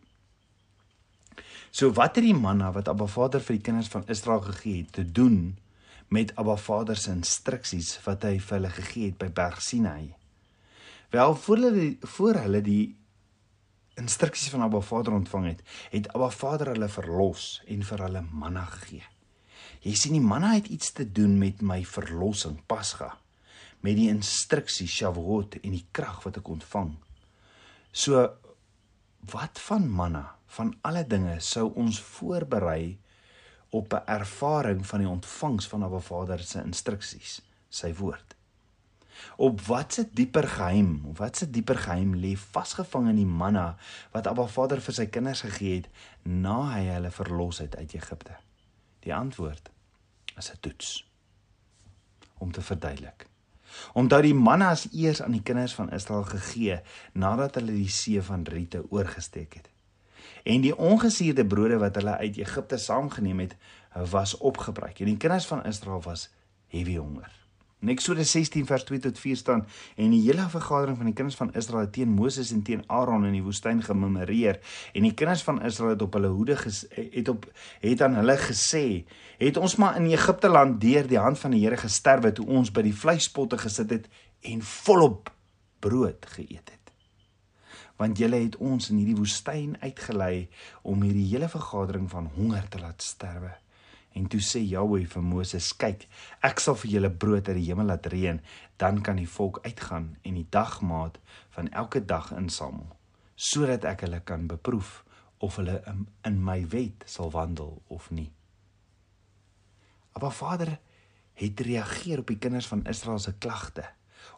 So 1.70 1.92
wat 1.94 2.16
het 2.18 2.26
die 2.26 2.34
manna 2.34 2.72
wat 2.74 2.88
Abba 2.90 3.06
Vader 3.06 3.42
vir 3.46 3.58
die 3.58 3.64
kinders 3.68 3.90
van 3.92 4.06
Israel 4.10 4.42
gegee 4.42 4.80
het 4.82 4.92
te 4.96 5.04
doen 5.06 5.58
met 6.10 6.32
Abba 6.34 6.56
Vader 6.58 6.98
se 6.98 7.12
instruksies 7.14 7.92
wat 8.06 8.26
hy 8.26 8.40
vir 8.42 8.56
hulle 8.56 8.72
gegee 8.74 9.12
het 9.12 9.20
by 9.20 9.28
Berg 9.30 9.60
Sinai? 9.62 10.10
Wel 11.14 11.36
voor 11.44 11.62
hulle 11.62 11.84
voor 12.16 12.40
hulle 12.42 12.62
die 12.66 12.96
instruksies 14.00 14.50
van 14.50 14.66
Abba 14.66 14.80
Vader 14.82 15.14
ontvang 15.14 15.46
het, 15.52 15.62
het 15.94 16.10
Abba 16.10 16.32
Vader 16.34 16.72
hulle 16.74 16.90
verlos 16.90 17.60
en 17.70 17.86
vir 17.86 18.04
hulle 18.06 18.24
manna 18.32 18.66
gegee. 18.74 19.06
Jy 19.86 19.94
sien 19.94 20.18
die 20.18 20.24
manna 20.24 20.56
het 20.56 20.66
iets 20.74 20.90
te 20.92 21.06
doen 21.06 21.38
met 21.38 21.62
my 21.62 21.84
verlossing 21.86 22.58
Pasga 22.66 23.14
met 23.80 23.96
die 23.96 24.10
instruksie 24.12 24.88
Shavuot 24.90 25.60
en 25.62 25.72
die 25.72 25.86
krag 25.96 26.18
wat 26.26 26.36
ek 26.42 26.50
ontvang. 26.52 26.90
So 27.92 28.26
wat 29.30 29.62
van 29.70 29.86
manna 29.88 30.26
van 30.56 30.74
alle 30.86 31.04
dinge 31.06 31.36
sou 31.40 31.70
ons 31.78 32.00
voorberei 32.16 32.98
op 33.70 33.94
'n 33.94 34.06
ervaring 34.06 34.86
van 34.86 34.98
die 34.98 35.08
ontvangs 35.08 35.68
van 35.68 35.84
Abba 35.84 35.98
Vader 35.98 36.38
se 36.38 36.62
instruksies, 36.62 37.40
sy 37.68 37.94
woord. 37.94 38.34
Op 39.36 39.60
watse 39.60 40.08
dieper 40.12 40.48
geheim, 40.48 41.04
of 41.06 41.18
watse 41.18 41.50
dieper 41.50 41.78
geheim 41.78 42.14
lê 42.14 42.36
vasgevang 42.36 43.08
in 43.08 43.16
die 43.16 43.26
manna 43.26 43.76
wat 44.10 44.26
Abba 44.26 44.46
Vader 44.46 44.80
vir 44.80 44.94
sy 44.94 45.06
kinders 45.06 45.40
gegee 45.40 45.74
het 45.74 45.88
na 46.22 46.72
hy 46.72 46.84
hulle 46.88 47.10
verlos 47.10 47.58
het 47.58 47.76
uit 47.76 47.94
Egipte? 47.94 48.36
Die 49.00 49.14
antwoord 49.14 49.70
is 50.36 50.50
'n 50.52 50.60
toets 50.60 51.06
om 52.38 52.52
te 52.52 52.62
verduidelik. 52.62 53.26
Omdat 53.92 54.22
die 54.22 54.34
manna 54.34 54.70
as 54.70 54.88
eers 54.92 55.22
aan 55.22 55.36
die 55.36 55.42
kinders 55.42 55.74
van 55.74 55.90
Israel 55.90 56.24
gegee 56.24 56.80
nadat 57.12 57.54
hulle 57.54 57.72
die 57.72 57.88
see 57.88 58.22
van 58.22 58.42
Riete 58.42 58.84
oorgesteek 58.90 59.54
het. 59.54 59.69
En 60.44 60.60
die 60.60 60.76
ongesuurde 60.76 61.46
brode 61.46 61.78
wat 61.78 61.94
hulle 61.94 62.16
uit 62.16 62.36
Egipte 62.36 62.78
saamgeneem 62.78 63.38
het, 63.38 63.56
was 64.10 64.36
opgebruik. 64.36 65.00
En 65.00 65.12
die 65.12 65.16
kinders 65.16 65.46
van 65.46 65.64
Israel 65.64 66.02
was 66.02 66.30
heavy 66.68 66.96
honger. 66.96 67.40
In 67.80 67.88
Eksodus 67.88 68.30
16 68.30 68.66
vers 68.68 68.82
2 68.84 68.98
tot 69.00 69.18
4 69.18 69.36
staan 69.36 69.62
en 69.96 70.10
die 70.12 70.20
hele 70.20 70.44
vergadering 70.52 70.98
van 70.98 71.08
die 71.08 71.14
kinders 71.16 71.36
van 71.38 71.52
Israel 71.56 71.88
teen 71.90 72.10
Moses 72.12 72.50
en 72.52 72.60
teen 72.62 72.82
Aaron 72.92 73.24
in 73.24 73.32
die 73.32 73.42
woestyn 73.42 73.80
gememoreer 73.82 74.58
en 74.92 75.06
die 75.08 75.14
kinders 75.16 75.42
van 75.46 75.62
Israel 75.64 75.94
het 75.94 76.04
op 76.04 76.18
hulle 76.18 76.28
hoede 76.28 76.58
ges, 76.60 76.82
het 76.92 77.30
op 77.32 77.46
het 77.80 78.02
aan 78.04 78.18
hulle 78.20 78.36
gesê 78.42 78.84
het 79.40 79.56
ons 79.56 79.78
maar 79.80 79.96
in 79.96 80.10
Egipte 80.12 80.52
land 80.52 80.76
deur 80.82 81.08
die 81.08 81.18
hand 81.18 81.40
van 81.40 81.56
die 81.56 81.62
Here 81.64 81.80
gesterwe 81.80 82.34
toe 82.36 82.44
ons 82.52 82.68
by 82.68 82.84
die 82.84 82.96
vleispotte 82.96 83.58
gesit 83.64 83.96
het 83.96 84.12
en 84.44 84.60
volop 84.60 85.32
brood 85.80 86.28
geëet 86.36 86.60
het 86.68 86.79
want 88.00 88.18
julle 88.18 88.40
het 88.40 88.56
ons 88.56 88.90
in 88.90 89.02
hierdie 89.02 89.18
woestyn 89.18 89.76
uitgelei 89.84 90.48
om 90.82 91.02
hierdie 91.04 91.28
hele 91.34 91.50
vergadering 91.52 92.08
van 92.10 92.32
honger 92.36 92.68
te 92.72 92.80
laat 92.80 93.04
sterwe 93.04 93.52
En 94.12 94.26
toe 94.26 94.40
sê 94.42 94.60
Jahweh 94.66 95.06
vir 95.06 95.22
Moses: 95.22 95.70
"Kyk, 95.76 96.08
ek 96.42 96.60
sal 96.60 96.74
vir 96.74 96.90
julle 96.90 97.10
brood 97.10 97.48
uit 97.48 97.56
die 97.56 97.68
hemel 97.68 97.86
laat 97.86 98.06
reën, 98.06 98.40
dan 98.76 99.02
kan 99.02 99.16
die 99.16 99.28
volk 99.28 99.60
uitgaan 99.62 100.16
en 100.22 100.34
die 100.34 100.46
dagmaat 100.50 101.20
van 101.54 101.70
elke 101.70 102.04
dag 102.04 102.32
insamel, 102.34 102.88
sodat 103.34 103.84
ek 103.84 104.00
hulle 104.00 104.20
kan 104.20 104.46
beproef 104.46 105.04
of 105.38 105.56
hulle 105.56 105.78
in, 105.86 106.08
in 106.24 106.42
my 106.44 106.66
wet 106.68 107.06
sal 107.06 107.30
wandel 107.30 107.82
of 107.86 108.10
nie." 108.10 108.32
Maar 110.20 110.32
Vader 110.32 110.78
het 111.34 111.60
reageer 111.60 112.18
op 112.18 112.26
die 112.26 112.38
kinders 112.38 112.66
van 112.66 112.84
Israel 112.84 113.18
se 113.18 113.32
klagte 113.32 113.86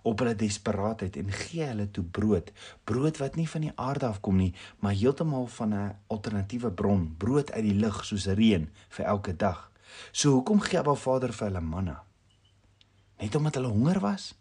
op 0.03 0.19
hulle 0.19 0.35
desperaatheid 0.35 1.17
en 1.17 1.33
gee 1.33 1.67
hulle 1.67 1.89
toe 1.91 2.05
brood, 2.05 2.53
brood 2.85 3.19
wat 3.23 3.37
nie 3.37 3.49
van 3.49 3.67
die 3.67 3.75
aarde 3.75 4.07
afkom 4.07 4.37
nie, 4.37 4.53
maar 4.79 4.97
heeltemal 4.99 5.47
van 5.47 5.75
'n 5.75 5.97
alternatiewe 6.07 6.71
bron, 6.71 7.15
brood 7.19 7.53
uit 7.53 7.65
die 7.65 7.81
lug 7.85 8.05
soos 8.05 8.27
reën 8.27 8.69
vir 8.89 9.05
elke 9.07 9.37
dag. 9.37 9.71
So 10.13 10.31
hoekom 10.31 10.61
gee 10.61 10.79
Abba 10.79 10.95
Vader 10.95 11.33
vir 11.33 11.49
hulle 11.49 11.61
manna? 11.61 12.03
Net 13.19 13.35
omdat 13.35 13.55
hulle 13.55 13.69
honger 13.69 14.01
was? 14.01 14.35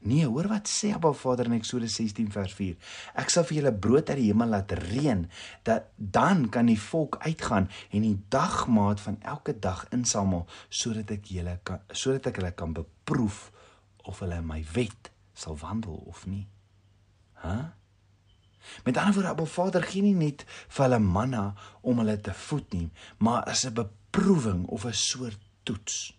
Nee, 0.00 0.26
hoor 0.26 0.48
wat 0.48 0.68
sê 0.68 0.92
Abba 0.94 1.12
Vader 1.12 1.48
in 1.48 1.56
Eksodus 1.56 1.96
16 1.98 2.28
vers 2.32 2.52
4. 2.54 2.76
Ek 3.22 3.32
sal 3.32 3.46
vir 3.48 3.60
julle 3.60 3.72
brood 3.72 4.10
uit 4.10 4.18
die 4.20 4.28
hemel 4.28 4.52
laat 4.52 4.72
reën, 4.72 5.24
dat 5.66 5.90
dan 5.96 6.48
kan 6.52 6.68
die 6.70 6.80
volk 6.80 7.18
uitgaan 7.24 7.68
en 7.90 8.04
die 8.04 8.18
dagmaat 8.32 9.00
van 9.00 9.18
elke 9.22 9.56
dag 9.58 9.86
insamel 9.96 10.46
sodat 10.68 11.10
ek 11.16 11.30
julle 11.32 11.58
kan 11.66 11.82
sodat 11.92 12.30
ek 12.30 12.40
hulle 12.42 12.52
kan 12.58 12.76
beproef 12.76 13.46
of 14.06 14.22
hulle 14.22 14.40
my 14.42 14.62
wet 14.74 15.10
sal 15.34 15.58
wandel 15.60 16.02
of 16.06 16.26
nie. 16.26 16.46
Hæ? 17.42 17.48
Huh? 17.48 17.66
Met 18.84 18.96
ander 18.96 19.14
woorde, 19.14 19.28
Abba 19.28 19.44
Vader 19.44 19.82
gee 19.82 20.02
nie 20.02 20.14
net 20.14 20.44
vir 20.48 20.86
hulle 20.86 20.98
manna 21.02 21.44
om 21.86 22.00
hulle 22.02 22.16
te 22.20 22.34
voed 22.46 22.72
nie, 22.74 22.90
maar 23.18 23.44
as 23.44 23.64
'n 23.66 23.74
beproewing 23.74 24.66
of 24.66 24.84
'n 24.84 24.92
soort 24.92 25.38
toets. 25.62 26.14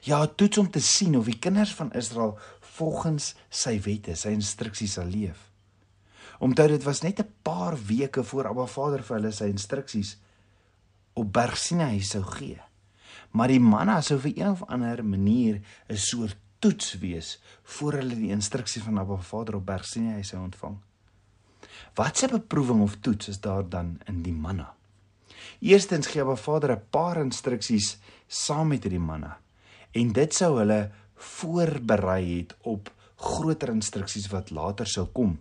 Ja, 0.00 0.26
toets 0.26 0.58
om 0.58 0.70
te 0.70 0.80
sien 0.80 1.16
of 1.16 1.24
die 1.24 1.38
kinders 1.38 1.74
van 1.74 1.92
Israel 1.92 2.38
volgens 2.60 3.34
sy 3.48 3.80
wette, 3.80 4.14
sy 4.14 4.28
instruksies 4.28 4.92
sal 4.92 5.06
leef. 5.06 5.50
Omdat 6.38 6.68
dit 6.68 6.82
was 6.82 7.00
net 7.00 7.20
'n 7.20 7.32
paar 7.42 7.76
weke 7.86 8.24
voor 8.24 8.48
Abba 8.48 8.66
Vader 8.66 9.02
vir 9.02 9.16
hulle 9.16 9.32
sy 9.32 9.44
instruksies 9.44 10.18
op 11.12 11.32
Berg 11.32 11.56
Sinai 11.56 12.00
sou 12.00 12.22
gee. 12.22 12.60
Maar 13.30 13.48
die 13.48 13.60
manna 13.60 14.00
sou 14.00 14.18
vir 14.18 14.32
een 14.36 14.50
of 14.50 14.62
ander 14.62 15.04
manier 15.04 15.60
'n 15.88 15.96
soort 15.96 16.36
toets 16.64 16.94
wees 17.02 17.34
voor 17.76 17.98
hulle 17.98 18.16
die 18.16 18.30
instruksie 18.32 18.80
van 18.82 18.98
Abba 19.02 19.18
Vader 19.20 19.58
op 19.58 19.66
Berg 19.68 19.84
Sinai 19.84 20.22
sou 20.24 20.40
ontvang. 20.40 20.78
Wat 21.98 22.22
'n 22.22 22.30
beproewing 22.30 22.80
of 22.82 22.96
toets 23.04 23.28
is 23.28 23.40
daar 23.40 23.68
dan 23.68 24.00
in 24.06 24.22
die 24.22 24.32
manna? 24.32 24.74
Eerstens 25.60 26.06
gee 26.06 26.22
Abba 26.22 26.36
Vader 26.36 26.72
'n 26.72 26.86
paar 26.90 27.16
instruksies 27.16 27.98
saam 28.26 28.68
met 28.68 28.82
hierdie 28.82 29.06
manna 29.10 29.38
en 29.92 30.12
dit 30.12 30.34
sou 30.34 30.58
hulle 30.58 30.90
voorberei 31.14 32.38
het 32.38 32.56
op 32.60 32.92
groter 33.16 33.68
instruksies 33.68 34.26
wat 34.28 34.50
later 34.50 34.86
sou 34.86 35.06
kom. 35.06 35.38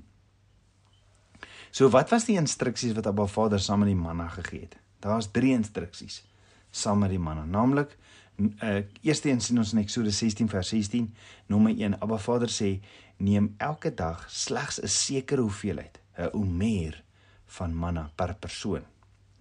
So 1.72 1.89
wat 1.89 2.10
was 2.10 2.25
die 2.25 2.38
instruksies 2.38 2.94
wat 2.94 3.08
Abba 3.08 3.25
Vader 3.25 3.60
saam 3.60 3.80
met 3.80 3.88
die 3.88 3.96
manna 3.96 4.27
gegee 4.27 4.62
het? 4.62 4.75
Daar's 5.00 5.32
3 5.32 5.53
instruksies 5.53 6.24
saam 6.72 7.00
met 7.00 7.10
die 7.10 7.20
manna, 7.20 7.46
naamlik 7.46 7.98
uh, 8.37 8.83
eerste 9.01 9.29
een 9.29 9.41
sien 9.41 9.57
ons 9.57 9.73
in 9.73 9.81
Eksodus 9.83 10.17
16 10.17 10.49
vers 10.49 10.69
16 10.73 11.13
nommer 11.47 11.75
1 11.77 11.99
Abba 12.01 12.17
Vader 12.17 12.49
sê 12.49 12.79
neem 13.17 13.53
elke 13.57 13.93
dag 13.93 14.25
slegs 14.31 14.79
'n 14.81 14.87
sekere 14.87 15.41
hoeveelheid 15.41 15.99
'n 16.17 16.29
omer 16.33 17.03
van 17.45 17.75
manna 17.75 18.11
per 18.15 18.35
persoon. 18.35 18.83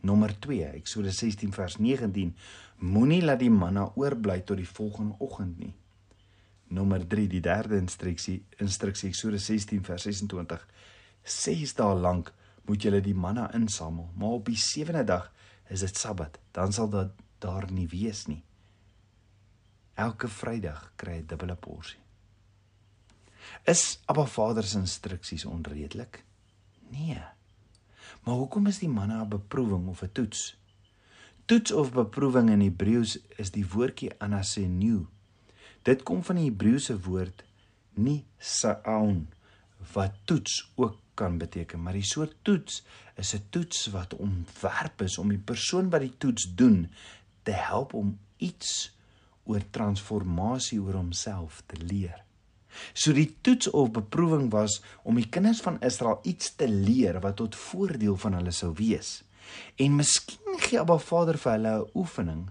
Nommer 0.00 0.38
2 0.38 0.64
Eksodus 0.64 1.18
16 1.18 1.52
vers 1.52 1.76
19 1.76 2.36
moenie 2.78 3.22
laat 3.22 3.38
die 3.38 3.50
manna 3.50 3.92
oorbly 3.94 4.40
tot 4.40 4.56
die 4.56 4.68
volgende 4.68 5.14
oggend 5.18 5.58
nie. 5.58 5.74
Nommer 6.68 7.06
3 7.06 7.26
die 7.26 7.40
derde 7.40 7.76
instruksie 7.76 8.44
instruksie 8.56 9.08
Eksodus 9.08 9.46
16 9.46 9.84
vers 9.84 10.02
26 10.02 10.68
ses 11.22 11.74
dae 11.74 11.94
lank 11.94 12.32
moet 12.66 12.82
julle 12.82 13.00
die 13.00 13.14
manna 13.14 13.52
insamel 13.54 14.10
maar 14.14 14.38
op 14.38 14.46
die 14.46 14.58
sewende 14.58 15.04
dag 15.04 15.32
is 15.68 15.80
dit 15.80 15.96
sabbat 15.96 16.38
dan 16.52 16.72
sal 16.72 16.90
dit 16.90 17.10
daar 17.38 17.70
nie 17.72 17.86
wees 17.90 18.26
nie 18.26 18.42
Elke 20.02 20.28
Vrydag 20.28 20.92
kry 20.96 21.18
hy 21.18 21.22
'n 21.22 21.28
dubbele 21.30 21.56
porsie. 21.56 22.00
Is 23.66 24.00
Abba 24.06 24.24
Vader 24.26 24.64
se 24.64 24.78
instruksies 24.78 25.44
onredelik? 25.44 26.24
Nee. 26.90 27.22
Maar 28.22 28.34
hoekom 28.34 28.66
is 28.66 28.78
die 28.78 28.88
manna 28.88 29.22
'n 29.22 29.28
beproewing 29.28 29.88
of 29.88 30.02
'n 30.02 30.12
toets? 30.12 30.56
Toets 31.44 31.72
of 31.72 31.92
beproewing 31.92 32.50
in 32.50 32.60
Hebreëus 32.60 33.18
is 33.36 33.50
die 33.50 33.66
woordjie 33.66 34.12
anasenu. 34.18 35.06
Dit 35.82 36.02
kom 36.02 36.22
van 36.22 36.36
die 36.36 36.50
Hebreëse 36.50 37.00
woord 37.00 37.44
nie 37.94 38.24
saun 38.38 39.28
wat 39.92 40.14
toets 40.24 40.72
ook 40.74 40.98
kan 41.14 41.38
beteken, 41.38 41.82
maar 41.82 41.92
die 41.92 42.06
soort 42.06 42.34
toets 42.42 42.82
is 43.16 43.34
'n 43.34 43.46
toets 43.50 43.86
wat 43.86 44.14
ontwerp 44.14 45.02
is 45.02 45.18
om 45.18 45.28
die 45.28 45.44
persoon 45.52 45.90
wat 45.90 46.00
die 46.00 46.16
toets 46.18 46.54
doen 46.54 46.90
te 47.42 47.50
help 47.50 47.94
om 47.94 48.18
iets 48.36 48.92
oor 49.44 49.62
transformasie 49.70 50.80
oor 50.82 50.94
homself 51.00 51.62
te 51.66 51.76
leer. 51.80 52.22
So 52.94 53.12
die 53.12 53.28
toets 53.44 53.68
of 53.70 53.92
beproewing 53.92 54.50
was 54.52 54.80
om 55.04 55.18
die 55.20 55.28
kinders 55.28 55.60
van 55.60 55.80
Israel 55.84 56.20
iets 56.28 56.54
te 56.56 56.68
leer 56.68 57.20
wat 57.20 57.36
tot 57.36 57.58
voordeel 57.68 58.16
van 58.16 58.38
hulle 58.38 58.54
sou 58.56 58.72
wees. 58.78 59.20
En 59.76 59.96
miskien 59.98 60.60
gee 60.64 60.80
Abba 60.80 60.98
Vader 60.98 61.38
vir 61.38 61.52
hulle 61.52 61.74
'n 61.78 61.90
oefening 61.94 62.50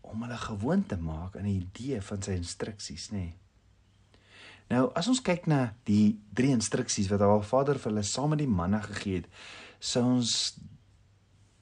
om 0.00 0.22
hulle 0.22 0.36
gewoon 0.36 0.86
te 0.86 0.96
maak 0.96 1.36
aan 1.36 1.48
die 1.48 1.62
idee 1.62 2.00
van 2.02 2.22
sy 2.22 2.32
instruksies, 2.32 3.10
nê. 3.10 3.16
Nee. 3.16 3.34
Nou, 4.70 4.90
as 4.94 5.08
ons 5.08 5.22
kyk 5.22 5.46
na 5.46 5.74
die 5.84 6.20
drie 6.34 6.50
instruksies 6.50 7.08
wat 7.10 7.20
Abba 7.20 7.40
Vader 7.42 7.78
vir 7.78 7.90
hulle 7.90 8.02
saam 8.02 8.30
met 8.30 8.38
die 8.38 8.50
manne 8.50 8.82
gegee 8.82 9.14
het, 9.14 9.26
sou 9.78 10.04
ons 10.04 10.58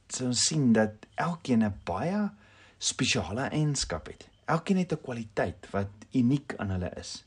sou 0.09 0.27
ons 0.27 0.43
sien 0.49 0.73
dat 0.73 1.07
elkeen 1.17 1.65
'n 1.65 1.81
baie 1.85 2.31
spesiale 2.79 3.49
eienskap 3.51 4.07
het. 4.07 4.29
Elkeen 4.49 4.81
het 4.81 4.93
'n 4.93 5.05
kwaliteit 5.05 5.71
wat 5.71 5.91
uniek 6.13 6.55
aan 6.57 6.71
hulle 6.71 6.91
is. 6.97 7.25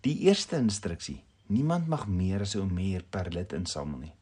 Die 0.00 0.18
eerste 0.18 0.56
instruksie: 0.56 1.24
Niemand 1.46 1.86
mag 1.86 2.06
meer 2.06 2.40
as 2.40 2.54
'n 2.54 2.60
omeer 2.60 3.02
per 3.02 3.28
lid 3.30 3.52
insamel 3.52 3.98
nie. 3.98 4.14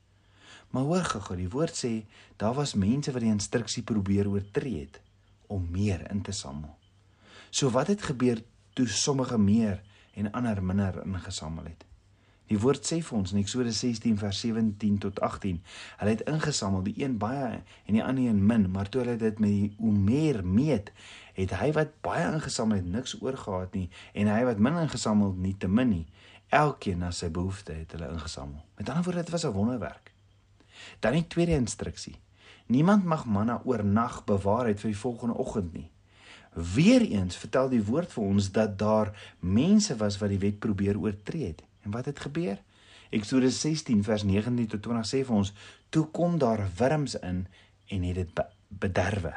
Maar 0.71 0.83
hoor 0.83 1.05
gou, 1.05 1.37
die 1.37 1.49
woord 1.49 1.85
sê 1.85 2.05
daar 2.37 2.55
was 2.55 2.75
mense 2.75 3.13
wat 3.13 3.23
die 3.23 3.31
instruksie 3.31 3.83
probeer 3.83 4.29
oortree 4.29 4.81
het 4.81 5.01
om 5.47 5.71
meer 5.71 6.11
in 6.11 6.23
te 6.23 6.33
samel. 6.33 6.77
So 7.51 7.71
wat 7.71 7.87
het 7.87 8.03
gebeur 8.03 8.43
toe 8.73 8.87
sommige 8.87 9.39
meer 9.39 9.83
en 10.15 10.33
ander 10.33 10.63
minder 10.63 11.03
ingesamel 11.07 11.65
het? 11.65 11.90
Die 12.51 12.59
woord 12.59 12.83
sê 12.83 12.97
vir 12.99 13.15
ons 13.15 13.31
in 13.31 13.39
Eksodus 13.39 13.79
16 13.79 14.17
vers 14.19 14.39
17 14.43 14.97
tot 15.05 15.21
18, 15.23 15.61
hulle 16.01 16.15
het 16.17 16.25
ingesamel, 16.27 16.81
die 16.83 16.97
een 16.99 17.15
baie 17.23 17.61
en 17.61 17.95
die 17.95 18.03
ander 18.03 18.27
een 18.27 18.41
min, 18.47 18.65
maar 18.75 18.91
toe 18.91 19.05
hulle 19.05 19.15
dit 19.21 19.39
met 19.39 19.53
die 19.55 19.69
omeer 19.79 20.41
meet, 20.43 20.91
het 21.37 21.55
hy 21.61 21.69
wat 21.77 21.93
baie 22.03 22.25
ingesamel 22.33 22.81
het 22.81 22.89
niks 22.91 23.15
oorgehad 23.21 23.79
nie 23.79 23.87
en 24.19 24.33
hy 24.33 24.41
wat 24.49 24.59
min 24.59 24.81
ingesamel 24.83 25.31
het 25.31 25.45
nie 25.45 25.55
te 25.63 25.71
min 25.71 25.93
nie. 25.93 26.07
Elkeen 26.51 26.99
na 27.05 27.13
sy 27.15 27.31
behoefte 27.31 27.77
het 27.77 27.95
hulle 27.95 28.11
ingesamel. 28.11 28.59
Met 28.81 28.91
ander 28.91 29.07
woorde, 29.07 29.23
dit 29.23 29.33
was 29.37 29.47
'n 29.47 29.55
wonderwerk. 29.55 30.11
Dan 30.99 31.13
die 31.13 31.27
tweede 31.27 31.55
instruksie. 31.55 32.19
Niemand 32.67 33.05
mag 33.05 33.27
manna 33.27 33.61
oornag 33.65 34.25
bewaar 34.25 34.67
het 34.67 34.81
vir 34.81 34.91
die 34.91 34.99
volgende 34.99 35.35
oggend 35.35 35.73
nie. 35.73 35.91
Weereens 36.55 37.37
vertel 37.37 37.69
die 37.69 37.85
woord 37.85 38.13
vir 38.13 38.25
ons 38.25 38.51
dat 38.51 38.79
daar 38.79 39.15
mense 39.39 39.97
was 39.97 40.19
wat 40.19 40.29
die 40.29 40.39
wet 40.39 40.59
probeer 40.59 40.99
oortree 40.99 41.47
het. 41.47 41.63
En 41.83 41.91
wat 41.91 42.05
het 42.05 42.21
gebeur? 42.21 42.59
Eksodus 43.11 43.61
16 43.61 44.05
vers 44.05 44.23
19 44.23 44.67
tot 44.67 44.83
20 44.83 45.07
sê 45.07 45.25
vir 45.27 45.37
ons: 45.37 45.53
"Toe 45.89 46.07
kom 46.07 46.39
daar 46.39 46.69
wurms 46.77 47.15
in 47.15 47.47
en 47.87 48.03
het 48.03 48.15
dit 48.15 48.41
bederwe." 48.69 49.35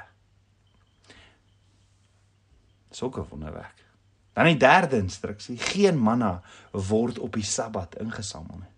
Sulke 2.90 3.26
wonderwerk. 3.30 3.86
Dan 4.34 4.46
die 4.46 4.58
derde 4.58 4.98
instruksie: 4.98 5.58
geen 5.58 5.98
manna 5.98 6.42
word 6.72 7.20
op 7.20 7.34
die 7.34 7.44
Sabbat 7.44 7.96
ingesamel 7.96 8.58
nie. 8.58 8.74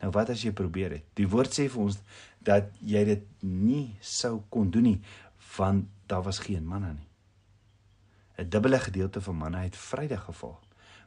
Nou 0.00 0.10
wat 0.10 0.28
as 0.28 0.42
jy 0.42 0.52
probeer 0.52 0.90
het? 0.90 1.04
Die 1.14 1.28
woord 1.28 1.54
sê 1.54 1.68
vir 1.70 1.82
ons 1.82 1.98
dat 2.38 2.72
jy 2.80 3.04
dit 3.04 3.26
nie 3.40 3.96
sou 4.00 4.42
kon 4.48 4.70
doen 4.70 4.82
nie 4.82 5.00
want 5.56 5.84
daar 6.06 6.22
was 6.22 6.38
geen 6.38 6.66
manna 6.66 6.92
nie. 6.92 7.08
'n 8.38 8.48
Dubbele 8.48 8.78
gedeelte 8.78 9.20
van 9.20 9.36
manna 9.36 9.62
het 9.62 9.76
Vrydag 9.76 10.24
geval 10.24 10.60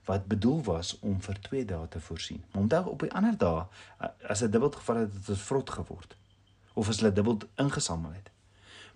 wat 0.06 0.28
bedoel 0.28 0.64
was 0.64 1.00
om 1.00 1.22
vir 1.22 1.40
2 1.42 1.66
dae 1.66 1.88
te 1.88 2.00
voorsien. 2.00 2.44
Maar 2.52 2.62
onthou 2.62 2.86
op 2.90 3.00
die 3.00 3.14
ander 3.14 3.38
dae 3.38 3.66
as 4.28 4.42
'n 4.44 4.52
dubbel 4.52 4.72
geval 4.72 4.96
het 4.96 5.28
het 5.28 5.38
vrot 5.38 5.70
geword 5.70 6.16
of 6.74 6.90
as 6.90 7.00
hulle 7.00 7.14
dubbel 7.14 7.38
ingesamel 7.56 8.12
het. 8.12 8.30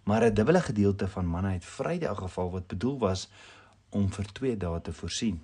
Maar 0.04 0.24
'n 0.24 0.34
dubbele 0.34 0.62
gedeelte 0.62 1.08
van 1.08 1.26
manne 1.26 1.52
het 1.52 1.66
Vrydag 1.66 2.18
geval 2.18 2.52
wat 2.52 2.68
bedoel 2.68 3.00
was 3.00 3.30
om 3.90 4.12
vir 4.14 4.26
2 4.32 4.58
dae 4.58 4.82
te 4.82 4.94
voorsien. 4.94 5.42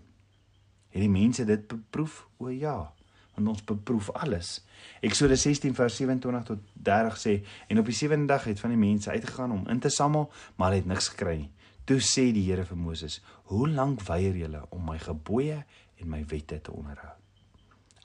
Het 0.90 1.02
die 1.02 1.10
mense 1.10 1.46
dit 1.46 1.68
beproef? 1.68 2.28
O 2.38 2.50
ja, 2.50 2.94
want 3.36 3.48
ons 3.48 3.64
beproef 3.64 4.12
alles. 4.12 4.66
Eksodus 5.00 5.42
16 5.42 5.76
vers 5.76 5.96
27 5.96 6.44
tot 6.44 6.60
30 6.74 7.18
sê 7.20 7.34
en 7.68 7.80
op 7.80 7.86
die 7.86 7.96
sewende 7.96 8.26
dag 8.26 8.44
het 8.44 8.60
van 8.60 8.70
die 8.70 8.80
mense 8.80 9.10
uitgegaan 9.10 9.52
om 9.52 9.68
in 9.68 9.80
te 9.80 9.90
samel, 9.90 10.32
maar 10.56 10.70
hulle 10.70 10.82
het 10.82 10.90
niks 10.90 11.08
gekry 11.08 11.38
nie. 11.38 11.52
Toe 11.86 12.00
sê 12.02 12.32
die 12.34 12.48
Here 12.48 12.66
vir 12.66 12.78
Moses: 12.78 13.22
"Hoe 13.46 13.70
lank 13.70 14.02
weier 14.08 14.36
julle 14.36 14.66
om 14.72 14.86
my 14.86 14.98
gebooie 14.98 15.66
en 16.00 16.10
my 16.10 16.26
wette 16.26 16.62
te 16.62 16.72
onderhou?" 16.72 17.14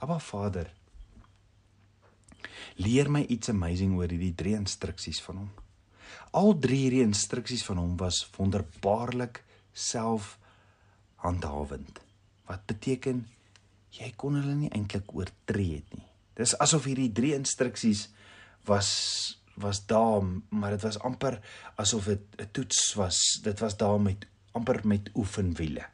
Aba 0.00 0.18
Vader, 0.18 0.70
leer 2.76 3.10
my 3.10 3.24
iets 3.28 3.48
amazing 3.48 3.98
oor 3.98 4.08
hierdie 4.08 4.34
drie 4.34 4.54
instruksies 4.56 5.20
van 5.24 5.36
hom. 5.36 5.50
Al 6.32 6.58
drie 6.58 6.78
hierdie 6.84 7.02
instruksies 7.04 7.64
van 7.66 7.76
hom 7.82 7.96
was 8.00 8.30
wonderbaarlik 8.36 9.44
selfhandhawend. 9.72 12.00
Wat 12.48 12.66
beteken 12.66 13.28
jy 13.96 14.12
kon 14.16 14.34
hulle 14.38 14.54
nie 14.54 14.70
eintlik 14.70 15.14
oortree 15.14 15.76
het 15.80 15.94
nie. 15.96 16.06
Dis 16.38 16.58
asof 16.62 16.84
hierdie 16.88 17.12
drie 17.12 17.34
instruksies 17.36 18.08
was 18.68 18.88
was 19.60 19.84
daar, 19.86 20.22
maar 20.48 20.70
dit 20.70 20.82
was 20.82 20.98
amper 20.98 21.40
asof 21.76 22.04
dit 22.04 22.20
'n 22.38 22.48
toets 22.52 22.94
was. 22.94 23.40
Dit 23.42 23.60
was 23.60 23.76
daar 23.76 24.00
met 24.00 24.26
amper 24.52 24.80
met 24.84 25.10
oefenwiele. 25.14 25.86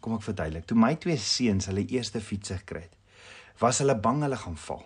Kom 0.00 0.14
ek 0.14 0.22
verduidelik. 0.22 0.64
Toe 0.64 0.76
my 0.76 0.94
twee 0.96 1.16
seuns 1.16 1.66
hulle 1.66 1.86
eerste 1.86 2.20
fietsse 2.20 2.56
gekry 2.56 2.80
het, 2.80 2.96
was 3.58 3.78
hulle 3.78 3.98
bang 3.98 4.22
hulle 4.22 4.36
gaan 4.36 4.56
val. 4.56 4.84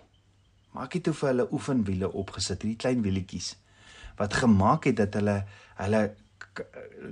Maar 0.72 0.84
ek 0.84 0.92
het 0.92 1.02
toe 1.02 1.14
vir 1.14 1.28
hulle 1.28 1.52
oefenwiele 1.52 2.12
opgesit, 2.12 2.62
hierdie 2.62 2.76
klein 2.78 3.02
wielietjies 3.02 3.54
wat 4.16 4.34
gemaak 4.34 4.84
het 4.84 4.96
dat 4.96 5.14
hulle 5.18 5.44
hulle 5.80 6.02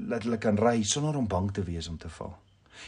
laat 0.06 0.22
hulle 0.22 0.38
kan 0.38 0.58
ry 0.58 0.82
sonder 0.86 1.16
om 1.18 1.26
bang 1.26 1.50
te 1.52 1.64
wees 1.66 1.88
om 1.90 1.98
te 1.98 2.08
val. 2.08 2.36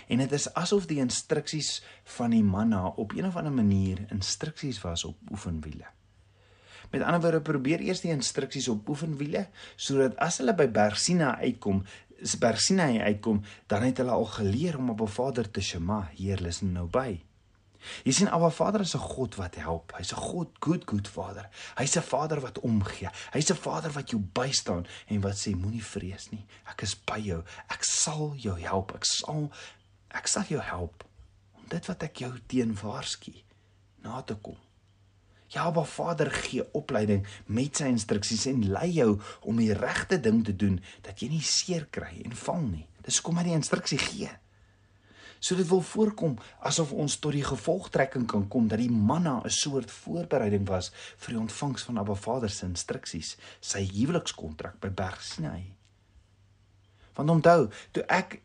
En 0.09 0.19
dit 0.23 0.33
is 0.33 0.47
asof 0.55 0.87
die 0.87 1.01
instruksies 1.03 1.83
van 2.17 2.31
die 2.31 2.45
manna 2.45 2.87
op 2.87 3.13
een 3.13 3.27
of 3.27 3.37
ander 3.37 3.53
manier 3.53 4.05
instruksies 4.11 4.81
was 4.83 5.05
op 5.05 5.19
oefenwiele. 5.31 5.87
Met 6.91 7.03
ander 7.03 7.21
woorde 7.21 7.41
probeer 7.41 7.81
eers 7.81 8.01
die 8.01 8.13
instruksies 8.13 8.69
op 8.69 8.89
oefenwiele 8.89 9.49
sodat 9.77 10.17
as 10.17 10.39
hulle 10.39 10.55
by 10.55 10.69
Berg 10.69 10.99
Sinai 10.99 11.35
uitkom, 11.51 11.85
Berg 12.41 12.61
Sinai 12.61 13.01
uitkom, 13.01 13.43
dan 13.67 13.83
het 13.83 13.99
hulle 13.99 14.11
al 14.11 14.25
geleer 14.25 14.79
om 14.79 14.91
op 14.91 15.01
'n 15.01 15.17
Vader 15.19 15.51
te 15.51 15.61
shema, 15.61 16.11
hier 16.15 16.41
listen 16.41 16.73
nou 16.73 16.87
by. 16.87 17.21
Jy 18.05 18.15
sien 18.17 18.31
Abba 18.33 18.51
Vader 18.51 18.81
is 18.81 18.95
'n 18.97 18.99
God 18.99 19.35
wat 19.37 19.55
help. 19.55 19.93
Hy's 19.97 20.13
'n 20.13 20.21
God, 20.21 20.49
good 20.61 20.85
good 20.87 21.09
Vader. 21.09 21.49
Hy's 21.77 21.97
'n 21.97 22.03
Vader 22.03 22.41
wat 22.41 22.61
omgee. 22.61 23.09
Hy's 23.33 23.51
'n 23.51 23.57
Vader 23.57 23.93
wat 23.93 24.11
jou 24.11 24.21
bystaan 24.21 24.87
en 25.07 25.21
wat 25.21 25.37
sê 25.37 25.55
moenie 25.55 25.85
vrees 25.85 26.31
nie. 26.31 26.47
Ek 26.67 26.83
is 26.83 26.95
by 26.95 27.19
jou. 27.19 27.43
Ek 27.69 27.85
sal 27.85 28.35
jou 28.37 28.59
help. 28.61 28.95
Ek 28.95 29.05
sal 29.05 29.51
ek 30.11 30.27
sal 30.27 30.45
jou 30.49 30.61
help 30.61 31.05
om 31.55 31.63
dit 31.69 31.87
wat 31.87 32.03
ek 32.03 32.17
jou 32.17 32.33
teen 32.47 32.75
waarsku 32.75 33.33
na 34.03 34.23
te 34.23 34.35
kom. 34.35 34.57
Ja, 35.55 35.69
Abba 35.69 35.85
Vader 35.85 36.31
gee 36.35 36.65
opleiding 36.75 37.27
met 37.47 37.79
sy 37.79 37.87
instruksies 37.93 38.49
en 38.51 38.65
lei 38.75 38.89
jou 38.97 39.13
om 39.47 39.61
die 39.63 39.75
regte 39.77 40.19
ding 40.19 40.41
te 40.43 40.55
doen 40.59 40.81
dat 41.07 41.23
jy 41.23 41.29
nie 41.31 41.45
seer 41.47 41.87
kry 41.95 42.25
en 42.25 42.35
val 42.35 42.65
nie. 42.65 42.89
Dis 43.07 43.21
kom 43.23 43.39
hy 43.39 43.45
die 43.47 43.55
instruksie 43.55 44.01
gee. 44.03 44.33
So 45.39 45.55
dit 45.55 45.69
wil 45.69 45.85
voorkom 45.85 46.35
asof 46.67 46.91
ons 46.97 47.19
tot 47.23 47.37
die 47.37 47.45
gevolgtrekking 47.47 48.27
kan 48.27 48.49
kom 48.51 48.67
dat 48.67 48.83
die 48.83 48.91
manna 48.91 49.43
'n 49.45 49.51
soort 49.51 49.91
voorbereiding 49.91 50.67
was 50.67 50.91
vir 51.17 51.35
die 51.35 51.41
ontvangs 51.41 51.83
van 51.83 51.99
Abba 51.99 52.15
Vader 52.15 52.51
se 52.51 52.67
instruksies, 52.67 53.37
sy 53.61 53.85
huwelikskontrak 53.85 54.81
by 54.81 54.89
Berg 54.89 55.23
Sinai. 55.23 55.75
Want 57.15 57.31
onthou, 57.31 57.71
toe 57.93 58.03
ek 58.09 58.41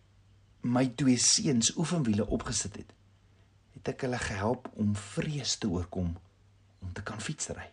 my 0.61 0.91
twee 0.95 1.17
seuns 1.17 1.75
oefenwiele 1.77 2.27
opgesit 2.27 2.75
het, 2.75 2.93
het 3.73 3.87
ek 3.87 4.01
hulle 4.01 4.17
gehelp 4.17 4.69
om 4.75 4.95
vrees 4.95 5.57
te 5.57 5.67
oorkom 5.67 6.17
om 6.79 6.93
te 6.93 7.03
kan 7.03 7.21
fietsry. 7.21 7.71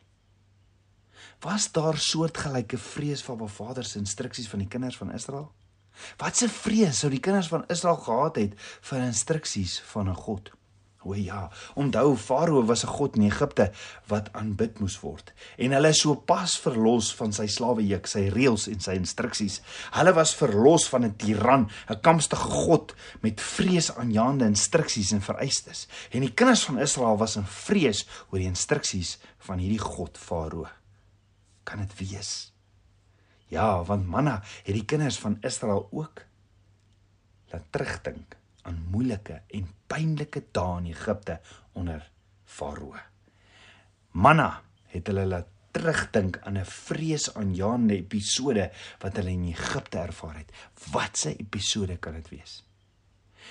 Was 1.44 1.72
daar 1.72 1.98
soortgelyke 1.98 2.78
vrees 2.78 3.22
van 3.22 3.36
Ba 3.36 3.46
Vader 3.46 3.84
se 3.84 3.98
instruksies 3.98 4.48
van 4.48 4.58
die 4.58 4.68
kinders 4.68 4.96
van 4.96 5.12
Israel? 5.12 5.52
Wat 6.16 6.42
'n 6.42 6.48
vrees 6.48 6.98
sou 6.98 7.10
die 7.10 7.20
kinders 7.20 7.48
van 7.48 7.64
Israel 7.68 7.96
gehad 7.96 8.36
het 8.36 8.52
vir 8.80 9.00
instruksies 9.00 9.80
van 9.80 10.08
'n 10.08 10.14
God? 10.14 10.55
O 11.06 11.14
ja, 11.14 11.46
onthou 11.78 12.16
Farao 12.18 12.64
was 12.66 12.84
'n 12.84 12.90
god 12.90 13.16
in 13.16 13.30
Egipte 13.30 13.70
wat 14.08 14.32
aanbid 14.32 14.80
moes 14.80 14.98
word 15.00 15.32
en 15.56 15.72
hulle 15.72 15.88
is 15.88 16.00
so 16.02 16.14
pas 16.14 16.56
verlos 16.58 17.12
van 17.14 17.32
sy 17.32 17.46
slawejuk, 17.46 18.06
sy 18.06 18.26
reëls 18.32 18.66
en 18.72 18.80
sy 18.80 18.96
instruksies. 18.98 19.60
Hulle 19.94 20.12
was 20.16 20.34
verlos 20.34 20.88
van 20.88 21.04
'n 21.04 21.16
tiran, 21.16 21.68
'n 21.90 22.00
kamstige 22.00 22.50
god 22.66 22.94
met 23.22 23.40
vreesaanjaende 23.40 24.44
instruksies 24.44 25.12
en 25.12 25.22
vereistes. 25.22 25.86
En 26.10 26.20
die 26.20 26.32
kinders 26.32 26.64
van 26.64 26.78
Israel 26.78 27.16
was 27.16 27.36
in 27.36 27.46
vrees 27.46 28.06
oor 28.30 28.38
die 28.38 28.48
instruksies 28.48 29.18
van 29.38 29.58
hierdie 29.58 29.78
god 29.82 30.18
Farao. 30.18 30.66
Kan 31.64 31.78
dit 31.78 31.98
wees? 31.98 32.52
Ja, 33.48 33.82
want 33.84 34.06
manna 34.06 34.42
het 34.64 34.74
die 34.74 34.84
kinders 34.84 35.18
van 35.18 35.38
Israel 35.42 35.88
ook 35.90 36.24
laat 37.52 37.64
terugdink 37.70 38.36
aan 38.66 38.82
moeilike 38.90 39.40
en 39.54 39.68
pynlike 39.90 40.42
dae 40.52 40.78
in 40.80 40.90
Egipte 40.92 41.40
onder 41.78 42.04
Farao. 42.44 42.96
Manna 44.16 44.50
het 44.92 45.06
hulle 45.10 45.26
laat 45.26 45.52
terugdink 45.76 46.38
aan 46.48 46.58
'n 46.58 46.64
vreesaanjaende 46.64 47.94
episode 47.94 48.70
wat 49.02 49.16
hulle 49.16 49.30
in 49.30 49.48
Egipte 49.48 49.98
ervaar 49.98 50.36
het. 50.36 50.52
Watse 50.92 51.36
episode 51.36 51.96
kan 51.96 52.14
dit 52.14 52.28
wees? 52.28 52.64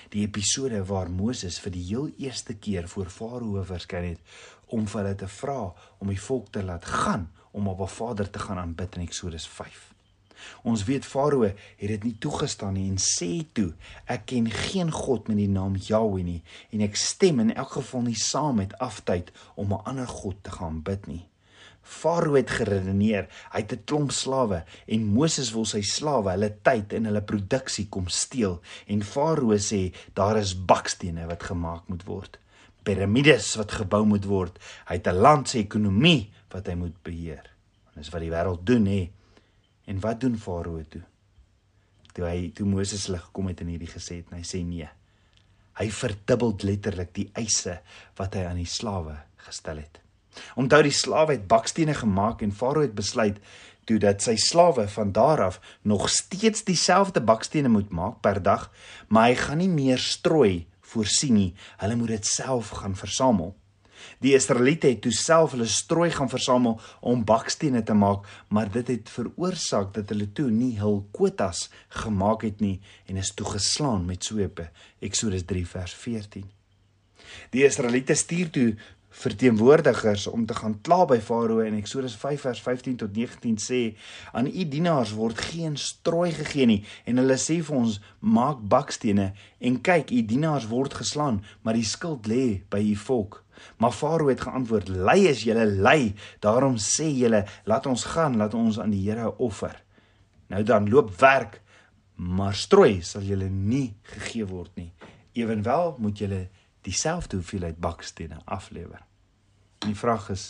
Die 0.10 0.26
episode 0.28 0.86
waar 0.86 1.10
Moses 1.10 1.60
vir 1.60 1.72
die 1.72 1.86
heel 1.88 2.10
eerste 2.18 2.56
keer 2.56 2.88
voor 2.88 3.10
Farao 3.10 3.64
verskyn 3.64 4.10
het 4.10 4.20
om 4.66 4.88
vir 4.88 5.02
hulle 5.02 5.16
te 5.16 5.28
vra 5.28 5.74
om 5.98 6.08
die 6.08 6.22
volk 6.22 6.52
te 6.52 6.64
laat 6.64 6.86
gaan 6.86 7.32
om 7.52 7.68
op 7.68 7.80
'n 7.80 7.88
Vader 7.88 8.30
te 8.30 8.40
gaan 8.40 8.58
aanbid 8.58 8.96
in 8.96 9.02
Eksodus 9.02 9.48
5. 9.48 9.95
Ons 10.64 10.84
weet 10.84 11.06
Farao 11.06 11.44
het 11.44 11.90
dit 11.92 12.04
nie 12.04 12.16
toegestaan 12.20 12.74
nie 12.74 12.90
en 12.90 12.98
sê 13.02 13.46
toe: 13.54 13.74
Ek 14.06 14.26
ken 14.32 14.50
geen 14.52 14.92
god 14.92 15.28
met 15.28 15.38
die 15.38 15.52
naam 15.52 15.76
Jahweh 15.76 16.24
nie 16.24 16.42
en 16.72 16.82
ek 16.82 16.96
stem 16.96 17.40
in 17.40 17.56
elk 17.56 17.78
geval 17.78 18.02
nie 18.02 18.20
saam 18.20 18.56
met 18.62 18.78
aftyd 18.80 19.32
om 19.56 19.74
'n 19.74 19.86
ander 19.86 20.08
god 20.08 20.44
te 20.44 20.52
gaan 20.52 20.82
bid 20.82 21.08
nie. 21.08 21.26
Farao 21.86 22.34
het 22.34 22.50
geredeneer, 22.50 23.28
hy 23.54 23.60
het 23.62 23.74
'n 23.74 23.84
klomp 23.86 24.12
slawe 24.12 24.64
en 24.88 25.06
Moses 25.06 25.52
wil 25.54 25.66
sy 25.66 25.82
slawe 25.82 26.32
hulle 26.32 26.50
tyd 26.62 26.94
en 26.94 27.06
hulle 27.06 27.22
produksie 27.22 27.88
kom 27.90 28.08
steel 28.08 28.62
en 28.88 29.04
Farao 29.04 29.54
sê 29.58 29.94
daar 30.14 30.38
is 30.38 30.56
bakstene 30.66 31.28
wat 31.28 31.44
gemaak 31.44 31.88
moet 31.88 32.04
word. 32.04 32.40
Piramides 32.84 33.56
wat 33.56 33.72
gebou 33.72 34.06
moet 34.06 34.26
word. 34.26 34.60
Hy 34.86 34.96
het 34.96 35.08
'n 35.08 35.22
land 35.22 35.50
se 35.50 35.60
ekonomie 35.60 36.32
wat 36.52 36.68
hy 36.68 36.76
moet 36.76 37.04
beheer. 37.04 37.46
En 37.94 38.02
dis 38.02 38.10
wat 38.10 38.22
die 38.22 38.32
wêreld 38.32 38.66
doen 38.66 38.86
hè. 38.86 39.10
En 39.86 40.00
wat 40.04 40.22
doen 40.22 40.38
Farao 40.38 40.82
toe? 40.90 41.04
Toe 42.16 42.26
hy 42.26 42.50
toe 42.56 42.68
Moses 42.68 43.06
hulle 43.08 43.20
gekom 43.22 43.52
het 43.52 43.62
en 43.62 43.74
hierdie 43.74 43.92
gesê 43.92 44.22
het 44.22 44.32
en 44.32 44.40
hy 44.40 44.46
sê 44.48 44.64
nee. 44.66 44.88
Hy 45.76 45.90
verdubbel 45.92 46.56
letterlik 46.64 47.12
die 47.16 47.30
eise 47.36 47.80
wat 48.18 48.38
hy 48.38 48.46
aan 48.48 48.62
die 48.62 48.70
slawe 48.70 49.18
gestel 49.46 49.82
het. 49.84 50.00
Onthou 50.60 50.82
die 50.84 50.96
slawe 50.96 51.36
het 51.36 51.48
bakstene 51.52 51.96
gemaak 51.96 52.42
en 52.44 52.56
Farao 52.56 52.84
het 52.86 52.96
besluit 52.96 53.40
toe 53.86 54.00
dat 54.02 54.24
sy 54.26 54.34
slawe 54.42 54.88
van 54.90 55.12
daar 55.14 55.44
af 55.46 55.60
nog 55.82 56.08
steeds 56.10 56.64
dieselfde 56.66 57.22
bakstene 57.22 57.70
moet 57.70 57.92
maak 57.94 58.22
per 58.26 58.42
dag, 58.44 58.72
maar 59.08 59.30
hy 59.30 59.36
gaan 59.38 59.62
nie 59.62 59.70
meer 59.70 60.02
strooi 60.02 60.66
voorsien 60.82 61.38
nie. 61.38 61.52
Hulle 61.82 61.98
moet 62.00 62.16
dit 62.18 62.26
self 62.26 62.74
gaan 62.82 62.98
versamel. 62.98 63.54
Die 64.24 64.34
Israeliete 64.36 64.88
het 64.88 65.02
toe 65.06 65.14
self 65.14 65.56
hulle 65.56 65.68
strooi 65.70 66.10
gaan 66.12 66.32
versamel 66.32 66.80
om 67.02 67.24
bakstene 67.26 67.84
te 67.84 67.94
maak, 67.94 68.26
maar 68.50 68.72
dit 68.72 68.88
het 68.88 69.10
veroorsaak 69.10 69.94
dat 69.94 70.10
hulle 70.14 70.32
toe 70.32 70.50
nie 70.52 70.76
hul 70.80 71.04
kwotas 71.16 71.70
gemaak 72.04 72.46
het 72.48 72.62
nie 72.64 72.80
en 73.06 73.22
is 73.22 73.34
toe 73.34 73.48
geslaan 73.56 74.06
met 74.06 74.24
swepe. 74.24 74.70
Eksodus 75.00 75.46
3 75.46 75.66
vers 75.68 75.94
14. 75.94 76.46
Die 77.52 77.66
Israeliete 77.66 78.16
stuur 78.16 78.50
toe 78.54 78.70
verteenwoordigers 79.16 80.28
om 80.28 80.46
te 80.46 80.54
gaan 80.54 80.76
kla 80.82 81.06
by 81.08 81.18
Farao 81.24 81.62
en 81.64 81.78
Eksodus 81.80 82.18
5 82.20 82.42
vers 82.48 82.62
15 82.62 82.98
tot 83.00 83.16
19 83.16 83.56
sê 83.64 83.80
aan 84.36 84.50
u 84.52 84.66
dienaars 84.68 85.14
word 85.16 85.40
geen 85.52 85.78
strooi 85.80 86.34
gegee 86.36 86.68
nie 86.68 86.82
en 87.08 87.24
hulle 87.24 87.38
sê 87.40 87.62
vir 87.64 87.78
ons 87.80 88.00
maak 88.20 88.60
bakstene 88.76 89.32
en 89.60 89.80
kyk 89.90 90.12
u 90.12 90.22
dienaars 90.34 90.68
word 90.72 91.00
geslaan 91.00 91.40
maar 91.64 91.80
die 91.80 91.88
skuld 91.88 92.28
lê 92.28 92.46
by 92.72 92.84
u 92.92 92.96
volk 93.08 93.45
Maar 93.78 93.92
Farao 93.92 94.28
het 94.28 94.42
geantwoord: 94.42 94.88
"Lei 94.88 95.28
is 95.28 95.44
julle 95.44 95.66
lei, 95.66 96.16
daarom 96.40 96.78
sê 96.78 97.08
julle, 97.10 97.46
laat 97.64 97.86
ons 97.86 98.04
gaan, 98.04 98.38
laat 98.38 98.54
ons 98.54 98.80
aan 98.80 98.90
die 98.90 99.10
Here 99.10 99.38
offer." 99.38 99.84
Nou 100.48 100.64
dan 100.64 100.90
loop 100.90 101.20
werk, 101.20 101.62
maar 102.16 102.56
strooi 102.56 103.02
sal 103.02 103.22
julle 103.22 103.50
nie 103.50 103.96
gegee 104.02 104.46
word 104.46 104.76
nie. 104.76 104.92
Ewenwel 105.32 105.96
moet 106.00 106.18
julle 106.18 106.50
dieselfde 106.82 107.36
hoeveelheid 107.36 107.80
bakstene 107.80 108.40
aflewer. 108.46 109.02
En 109.80 109.92
die 109.92 110.00
vraag 110.00 110.30
is 110.30 110.46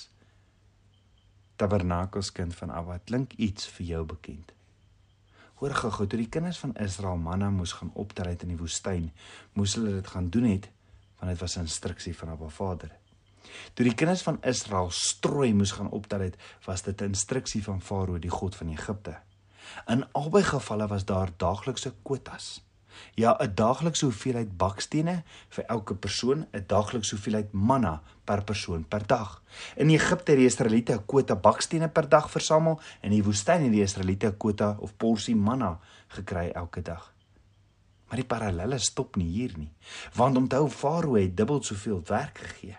Tabernakelskind 1.56 2.56
van 2.56 2.70
Abba, 2.70 3.00
klink 3.04 3.34
iets 3.34 3.68
vir 3.78 3.86
jou 3.86 4.06
bekend? 4.06 4.52
Hoor 5.56 5.72
gou-gou, 5.72 6.08
toe 6.08 6.20
die 6.20 6.30
kinders 6.30 6.60
van 6.60 6.76
Israel 6.84 7.16
manna 7.18 7.50
moes 7.50 7.72
gaan 7.80 7.94
optel 7.96 8.26
uit 8.26 8.44
in 8.44 8.52
die 8.52 8.60
woestyn, 8.60 9.12
moes 9.56 9.78
hulle 9.80 9.94
dit 9.96 10.08
gaan 10.12 10.28
doen 10.30 10.50
het 10.52 10.68
want 11.26 11.40
dit 11.40 11.48
was 11.48 11.56
'n 11.56 11.68
instruksie 11.68 12.18
van 12.18 12.30
Abba 12.30 12.48
Vader. 12.48 12.92
Toe 13.74 13.86
die 13.86 13.94
kinders 13.94 14.22
van 14.22 14.38
Israel 14.42 14.92
strooi 14.92 15.54
moes 15.54 15.72
gaan 15.72 15.90
optel 15.90 16.20
het, 16.20 16.36
was 16.66 16.82
dit 16.82 17.02
'n 17.02 17.04
instruksie 17.04 17.64
van 17.64 17.82
Farao, 17.82 18.20
die 18.20 18.30
god 18.30 18.56
van 18.56 18.70
Egipte. 18.70 19.18
In 19.88 20.12
albei 20.12 20.44
gevalle 20.44 20.88
was 20.88 21.06
daar 21.06 21.30
daaglikse 21.38 21.94
kwotas. 22.02 22.64
Ja, 23.14 23.38
'n 23.42 23.52
daaglikse 23.56 24.06
hoeveelheid 24.06 24.58
bakstene 24.58 25.24
vir 25.50 25.66
elke 25.66 25.96
persoon, 25.96 26.48
'n 26.52 26.64
daaglikse 26.68 27.16
hoeveelheid 27.16 27.52
manna 27.52 28.02
per 28.24 28.44
persoon 28.44 28.88
per 28.88 29.08
dag. 29.08 29.42
In 29.76 29.90
Egipte 29.90 30.32
het 30.32 30.40
die 30.40 30.46
Israeliete 30.46 30.94
'n 30.94 31.06
kwota 31.06 31.36
bakstene 31.36 31.90
per 31.90 32.10
dag 32.10 32.32
versamel 32.32 32.80
en 33.02 33.10
in 33.10 33.10
die 33.10 33.24
woestyn 33.24 33.62
het 33.62 33.72
die 33.72 33.82
Israeliete 33.82 34.28
'n 34.28 34.38
kwota 34.38 34.78
of 34.80 34.98
porsie 34.98 35.36
manna 35.36 35.80
gekry 36.08 36.50
elke 36.50 36.82
dag. 36.82 37.15
Maar 38.08 38.22
die 38.22 38.30
parallelle 38.30 38.80
stop 38.80 39.16
nie 39.16 39.30
hier 39.30 39.54
nie. 39.58 39.72
Want 40.14 40.38
onthou 40.38 40.68
Farao 40.70 41.16
het 41.18 41.38
dubbel 41.38 41.64
soveel 41.64 42.04
werk 42.08 42.38
gegee. 42.38 42.78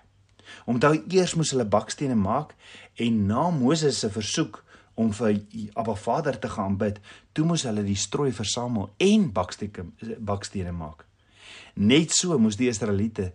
Onthou 0.67 0.95
eers 1.11 1.35
moes 1.35 1.51
hulle 1.55 1.67
bakstene 1.67 2.15
maak 2.15 2.55
en 3.03 3.27
na 3.27 3.51
Moses 3.51 3.99
se 3.99 4.11
versoek 4.11 4.63
om 4.97 5.11
vir 5.13 5.41
Abba 5.77 5.95
Vader 5.95 6.39
te 6.41 6.49
gaan 6.49 6.79
bid, 6.81 7.01
toe 7.33 7.45
moes 7.45 7.67
hulle 7.69 7.85
die 7.85 7.99
strooi 8.01 8.31
versamel 8.33 8.89
en 9.03 9.29
bakstene 9.33 10.17
bakstene 10.25 10.73
maak. 10.73 11.05
Net 11.77 12.15
so 12.17 12.39
moes 12.41 12.57
die 12.57 12.71
Israeliete 12.73 13.33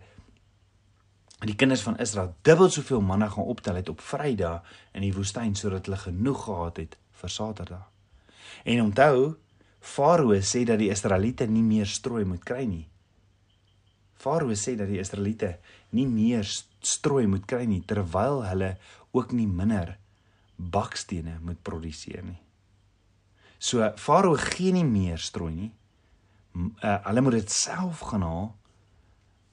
die 1.42 1.56
kinders 1.58 1.82
van 1.82 1.98
Israel 2.02 2.34
dubbel 2.46 2.70
soveel 2.70 3.00
manna 3.02 3.28
gaan 3.28 3.48
optel 3.50 3.78
het 3.78 3.88
op 3.90 4.02
Vrydag 4.02 4.66
in 4.94 5.02
die 5.02 5.14
woestyn 5.14 5.56
sodat 5.58 5.86
hulle 5.86 5.98
genoeg 5.98 6.44
gehad 6.44 6.82
het 6.82 6.98
vir 7.22 7.30
Saterdag. 7.30 7.88
En 8.64 8.82
onthou, 8.82 9.34
Farao 9.82 10.38
sê 10.46 10.62
dat 10.64 10.78
die 10.78 10.92
Israeliete 10.94 11.48
nie 11.50 11.64
meer 11.66 11.90
strooi 11.90 12.22
moet 12.24 12.44
kry 12.46 12.62
nie. 12.70 12.86
Farao 14.22 14.54
sê 14.54 14.76
dat 14.78 14.86
die 14.88 15.00
Israeliete 15.02 15.56
nie 15.98 16.06
meer 16.06 16.46
strooi 16.46 17.26
moet 17.26 17.48
kry 17.50 17.66
nie 17.66 17.82
terwyl 17.82 18.44
hulle 18.46 18.76
ook 19.12 19.34
nie 19.34 19.48
minder 19.50 19.96
bakstene 20.56 21.40
moet 21.42 21.58
produseer 21.66 22.22
nie. 22.22 22.38
So 23.58 23.82
Farao 23.98 24.38
gee 24.38 24.72
nie 24.72 24.86
meer 24.86 25.18
strooi 25.18 25.52
nie. 25.54 25.70
Uh, 26.54 26.98
hulle 27.08 27.22
moet 27.24 27.40
dit 27.40 27.50
self 27.50 28.02
gaan 28.10 28.22
haal, 28.26 28.50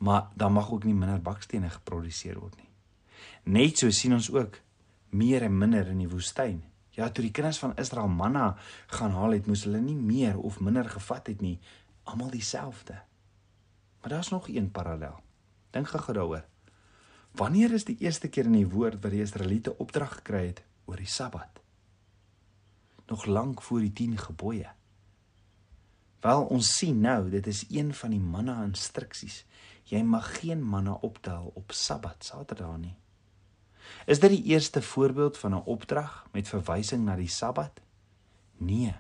maar 0.04 0.30
dan 0.36 0.54
mag 0.54 0.72
ook 0.72 0.86
nie 0.86 0.96
minder 0.96 1.22
bakstene 1.24 1.70
geproduseer 1.74 2.38
word 2.40 2.58
nie. 2.60 2.70
Net 3.56 3.82
so 3.82 3.90
sien 3.90 4.14
ons 4.14 4.30
ook 4.34 4.60
meer 5.16 5.48
en 5.48 5.58
minder 5.58 5.88
in 5.90 6.04
die 6.04 6.10
woestyn. 6.12 6.62
Ja, 7.00 7.08
toe 7.08 7.24
die 7.24 7.32
kinders 7.32 7.62
van 7.62 7.78
Israel 7.80 8.10
manna 8.12 8.58
gaan 8.92 9.14
haal 9.16 9.38
het, 9.38 9.46
moes 9.48 9.64
hulle 9.64 9.80
nie 9.80 9.96
meer 9.96 10.36
of 10.36 10.60
minder 10.60 10.90
gevat 10.90 11.30
het 11.32 11.40
nie, 11.42 11.56
almal 12.04 12.32
dieselfde. 12.34 12.98
Maar 14.02 14.10
daar's 14.10 14.32
nog 14.34 14.50
een 14.50 14.72
parallel. 14.72 15.22
Dink 15.72 15.88
gou 15.88 16.14
daaroor. 16.14 16.44
Wanneer 17.32 17.74
is 17.74 17.86
die 17.88 17.96
eerste 18.04 18.28
keer 18.28 18.50
in 18.52 18.58
die 18.58 18.68
woord 18.68 19.00
wat 19.04 19.16
die 19.16 19.24
Israeliete 19.24 19.78
opdrag 19.78 20.18
gekry 20.20 20.46
het 20.50 20.64
oor 20.86 21.00
die 21.00 21.08
Sabbat? 21.08 21.62
Nog 23.08 23.26
lank 23.26 23.62
voor 23.62 23.80
die 23.80 23.94
10 23.94 24.18
gebooie. 24.18 24.68
Wel, 26.20 26.46
ons 26.52 26.76
sien 26.76 27.00
nou, 27.00 27.30
dit 27.30 27.48
is 27.48 27.64
een 27.70 27.94
van 27.94 28.12
die 28.12 28.20
manna 28.20 28.64
instruksies. 28.64 29.46
Jy 29.88 30.04
mag 30.04 30.34
geen 30.42 30.60
manna 30.62 30.98
optel 31.00 31.52
op 31.56 31.72
Sabbat, 31.72 32.26
Saterdag 32.28 32.76
nie. 32.78 32.98
Is 34.06 34.20
dit 34.20 34.30
die 34.30 34.44
eerste 34.44 34.82
voorbeeld 34.82 35.38
van 35.38 35.54
'n 35.56 35.66
opdrag 35.66 36.26
met 36.32 36.48
verwysing 36.48 37.06
na 37.06 37.16
die 37.16 37.28
Sabbat? 37.28 37.82
Nee. 38.58 38.96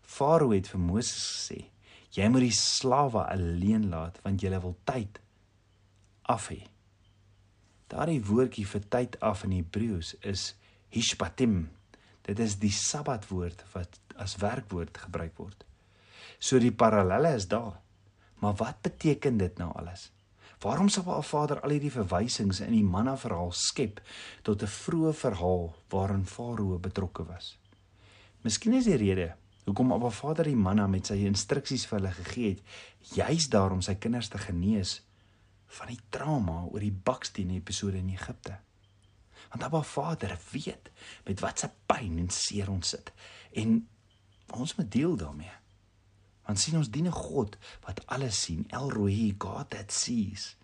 Farao 0.00 0.50
het 0.50 0.68
vir 0.68 0.80
Moses 0.80 1.22
gesê: 1.24 1.64
"Jy 2.10 2.28
moet 2.28 2.40
die 2.40 2.52
slawe 2.52 3.24
alleen 3.26 3.88
laat 3.88 4.20
want 4.22 4.40
jy 4.40 4.60
wil 4.60 4.76
tyd 4.84 5.20
af 6.22 6.48
hê." 6.48 6.66
Daardie 7.86 8.24
woordjie 8.24 8.66
vir 8.66 8.88
tyd 8.88 9.20
af 9.20 9.44
in 9.44 9.52
Hebreëus 9.52 10.14
is 10.20 10.54
hishpatim. 10.88 11.70
Dit 12.22 12.38
is 12.38 12.56
die 12.58 12.72
Sabbatwoord 12.72 13.64
wat 13.72 14.00
as 14.16 14.36
werkwoord 14.36 14.98
gebruik 14.98 15.36
word. 15.36 15.64
So 16.38 16.58
die 16.58 16.72
parallelle 16.72 17.34
is 17.34 17.48
daar. 17.48 17.80
Maar 18.40 18.54
wat 18.54 18.80
beteken 18.82 19.36
dit 19.36 19.58
nou 19.58 19.72
alles? 19.74 20.13
Waarom 20.64 20.88
sou 20.88 21.04
'n 21.04 21.22
Vader 21.22 21.60
al 21.60 21.70
hierdie 21.70 21.92
verwysings 21.92 22.60
in 22.60 22.72
die 22.72 22.84
manna 22.84 23.16
verhaal 23.16 23.52
skep 23.52 24.00
tot 24.42 24.62
'n 24.62 24.66
vroeë 24.66 25.12
verhaal 25.12 25.74
waarin 25.88 26.24
Farao 26.26 26.78
betrokke 26.78 27.24
was? 27.24 27.58
Miskien 28.40 28.72
is 28.72 28.84
die 28.84 28.96
rede 28.96 29.36
hoekom 29.64 29.92
Abba 29.92 30.10
Vader 30.10 30.44
die 30.44 30.56
manna 30.56 30.86
met 30.86 31.06
sy 31.06 31.16
instruksies 31.24 31.86
vir 31.88 31.98
hulle 31.98 32.12
gegee 32.12 32.48
het, 32.48 32.62
juis 33.16 33.48
daarom 33.48 33.82
sy 33.82 33.94
kinders 33.94 34.28
te 34.28 34.38
genees 34.38 35.02
van 35.78 35.88
die 35.88 36.00
trauma 36.10 36.64
oor 36.64 36.80
die 36.80 36.92
baksteen 36.92 37.50
episode 37.50 37.98
in 37.98 38.12
Egipte. 38.12 38.58
Want 39.50 39.62
Abba 39.62 39.82
Vader 39.82 40.38
weet 40.52 40.90
met 41.26 41.40
watse 41.40 41.70
pyn 41.86 42.18
en 42.18 42.30
seer 42.30 42.70
ons 42.70 42.88
sit 42.88 43.12
en 43.52 43.88
ons 44.52 44.76
moet 44.76 44.92
deel 44.92 45.16
daarmee. 45.16 45.63
Want 46.44 46.60
sien 46.60 46.76
ons 46.76 46.90
dien 46.90 47.06
'n 47.06 47.12
God 47.12 47.56
wat 47.86 48.06
alles 48.06 48.42
sien, 48.42 48.66
El 48.70 48.90
Roi, 48.90 49.34
God 49.38 49.70
that 49.70 49.92
sees. 49.92 50.56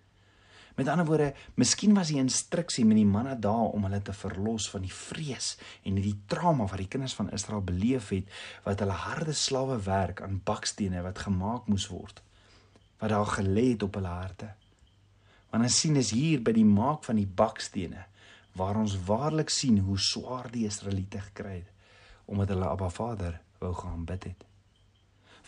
Met 0.77 0.89
ander 0.89 1.07
woorde, 1.07 1.35
miskien 1.55 1.95
was 1.95 2.09
die 2.09 2.17
instruksie 2.17 2.85
met 2.85 2.97
die 2.97 3.07
manne 3.07 3.35
daar 3.39 3.75
om 3.75 3.83
hulle 3.85 4.03
te 4.03 4.13
verlos 4.13 4.71
van 4.71 4.81
die 4.81 4.93
vrees 4.93 5.59
en 5.85 5.95
die 5.95 6.15
trauma 6.27 6.65
wat 6.65 6.81
die 6.81 6.89
kinders 6.89 7.15
van 7.15 7.31
Israel 7.37 7.61
beleef 7.61 8.09
het 8.09 8.31
wat 8.65 8.81
hulle 8.81 8.97
harde 8.97 9.33
slawe 9.33 9.77
werk 9.85 10.23
aan 10.23 10.41
bakstene 10.45 11.03
wat 11.03 11.19
gemaak 11.19 11.69
moes 11.69 11.89
word 11.93 12.23
wat 13.01 13.11
daar 13.11 13.27
gelê 13.27 13.71
het 13.73 13.83
op 13.83 13.95
hulle 13.97 14.13
harte. 14.13 14.51
Want 15.51 15.65
ons 15.65 15.79
sien 15.81 15.97
is 15.97 16.11
hier 16.13 16.43
by 16.45 16.53
die 16.53 16.67
maak 16.69 17.05
van 17.09 17.17
die 17.17 17.29
bakstene 17.29 18.05
waar 18.57 18.77
ons 18.77 18.97
waarlik 19.07 19.51
sien 19.51 19.79
hoe 19.87 19.99
swaar 19.99 20.51
die 20.53 20.67
Israeliete 20.69 21.23
gekry 21.31 21.55
het 21.63 21.77
omdat 22.31 22.53
hulle 22.55 22.69
Abba 22.69 22.89
Vader 22.95 23.41
wou 23.59 23.73
gaan 23.75 24.05
bid 24.07 24.25
het. 24.25 24.50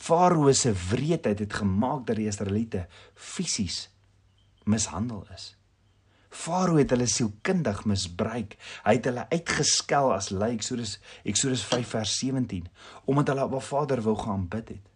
Farao 0.03 0.53
se 0.53 0.73
wreedheid 0.73 1.39
het 1.39 1.53
gemaak 1.55 2.07
dat 2.07 2.19
die 2.19 2.27
Israeliete 2.27 2.87
fisies 3.15 3.87
mishandel 4.67 5.27
is. 5.35 5.53
Farao 6.33 6.79
het 6.81 6.91
hulle 6.91 7.07
sielkundig 7.07 7.85
misbruik. 7.87 8.57
Hy 8.87 8.97
het 8.97 9.07
hulle 9.07 9.27
uitgeskel 9.31 10.11
as 10.15 10.31
lijk, 10.35 10.65
soos 10.65 10.97
Eksodus 11.29 11.63
5 11.69 11.93
vers 11.95 12.15
17, 12.19 12.67
omdat 13.05 13.31
hulle 13.31 13.45
Abba 13.47 13.61
Vader 13.63 14.03
wou 14.03 14.17
gaan 14.19 14.49
bid 14.51 14.75
het. 14.75 14.89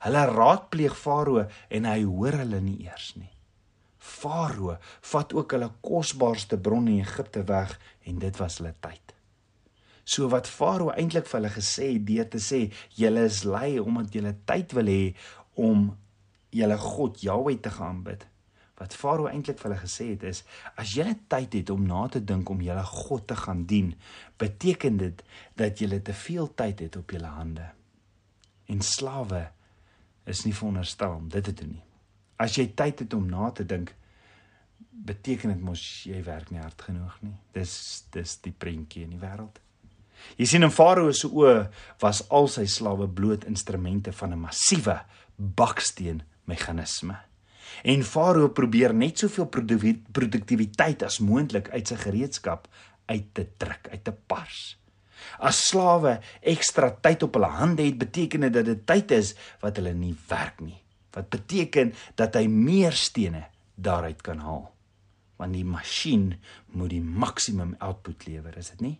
Hulle 0.00 0.24
raadpleeg 0.32 0.96
Farao 0.96 1.44
en 1.68 1.86
hy 1.86 2.00
hoor 2.08 2.40
hulle 2.40 2.62
nie 2.64 2.78
eers 2.88 3.12
nie. 3.20 3.30
Farao 4.00 4.78
vat 5.12 5.36
ook 5.36 5.54
hulle 5.54 5.70
kosbaarste 5.84 6.58
bron 6.58 6.88
in 6.88 7.04
Egipte 7.04 7.44
weg 7.46 7.76
en 8.08 8.18
dit 8.18 8.42
was 8.42 8.58
hulle 8.58 8.74
tyd. 8.80 9.19
So 10.10 10.26
wat 10.32 10.48
Farao 10.50 10.90
eintlik 10.90 11.28
vir 11.30 11.38
hulle 11.38 11.52
gesê 11.54 11.92
het 11.92 12.06
deur 12.08 12.26
te 12.32 12.40
sê 12.42 12.64
julle 12.98 13.28
is 13.28 13.44
lui 13.46 13.78
omdat 13.78 14.16
julle 14.16 14.32
tyd 14.50 14.74
wil 14.74 14.90
hê 14.90 15.04
om 15.66 15.84
julle 16.50 16.78
God 16.82 17.20
Jahwe 17.22 17.54
te 17.62 17.70
gaan 17.76 18.00
bid. 18.06 18.24
Wat 18.80 18.96
Farao 18.96 19.28
eintlik 19.30 19.60
vir 19.60 19.68
hulle 19.68 19.84
gesê 19.84 20.08
het 20.14 20.26
is 20.32 20.42
as 20.74 20.96
julle 20.96 21.14
tyd 21.30 21.54
het 21.60 21.70
om 21.70 21.86
na 21.86 22.08
te 22.10 22.24
dink 22.32 22.50
om 22.50 22.64
julle 22.64 22.82
God 22.90 23.28
te 23.30 23.38
gaan 23.38 23.62
dien, 23.70 23.94
beteken 24.40 24.98
dit 25.04 25.22
dat 25.62 25.78
julle 25.78 26.02
te 26.02 26.16
veel 26.24 26.50
tyd 26.58 26.82
het 26.88 26.98
op 26.98 27.14
julle 27.14 27.30
hande. 27.36 27.70
En 28.66 28.82
slawe 28.82 29.46
is 30.26 30.42
nie 30.46 30.56
veronderstel 30.56 31.18
om 31.20 31.30
dit 31.30 31.44
te 31.44 31.54
doen 31.62 31.74
nie. 31.76 31.86
As 32.40 32.58
jy 32.58 32.70
tyd 32.74 33.04
het 33.04 33.14
om 33.14 33.30
na 33.30 33.54
te 33.54 33.68
dink, 33.68 33.94
beteken 34.90 35.54
dit 35.54 35.62
mos 35.62 35.82
jy 36.08 36.18
werk 36.26 36.50
nie 36.50 36.62
hard 36.62 36.82
genoeg 36.90 37.18
nie. 37.22 37.36
Dis 37.54 37.74
dis 38.10 38.38
die 38.42 38.56
prentjie 38.56 39.06
in 39.06 39.14
die 39.14 39.22
wêreld. 39.22 39.60
Jy 40.36 40.46
sien 40.46 40.66
in 40.66 40.72
Farao 40.74 41.12
se 41.12 41.28
oë 41.28 41.68
was 42.02 42.22
al 42.28 42.48
sy 42.48 42.66
slawe 42.66 43.08
bloot 43.08 43.44
instrumente 43.44 44.12
van 44.12 44.32
'n 44.32 44.40
massiewe 44.40 45.00
baksteen 45.36 46.22
meganisme. 46.44 47.16
En 47.84 48.02
Farao 48.02 48.48
probeer 48.48 48.94
net 48.94 49.18
soveel 49.18 49.46
produktiwiteit 50.12 51.02
as 51.02 51.18
moontlik 51.18 51.70
uit 51.70 51.88
sy 51.88 51.96
gereedskap 51.96 52.68
uit 53.06 53.34
te 53.34 53.46
trek, 53.56 53.88
uit 53.90 54.04
te 54.04 54.12
pars. 54.12 54.76
As 55.38 55.68
slawe 55.68 56.20
ekstra 56.40 56.90
tyd 56.90 57.22
op 57.22 57.34
hulle 57.34 57.46
hande 57.46 57.82
het, 57.82 57.98
beteken 57.98 58.40
dit 58.40 58.52
dat 58.52 58.64
dit 58.64 58.86
tyd 58.86 59.10
is 59.10 59.34
wat 59.60 59.76
hulle 59.76 59.94
nie 59.94 60.16
werk 60.28 60.60
nie 60.60 60.82
wat 61.14 61.30
beteken 61.30 61.92
dat 62.18 62.36
hy 62.38 62.46
meer 62.50 62.94
stene 62.96 63.46
daaruit 63.74 64.22
kan 64.22 64.42
haal. 64.44 64.68
Want 65.40 65.56
die 65.56 65.66
masjien 65.66 66.34
moet 66.76 66.92
die 66.92 67.02
maksimum 67.02 67.74
output 67.80 68.26
lewer, 68.28 68.56
is 68.60 68.72
dit 68.74 68.84
nie? 68.84 68.96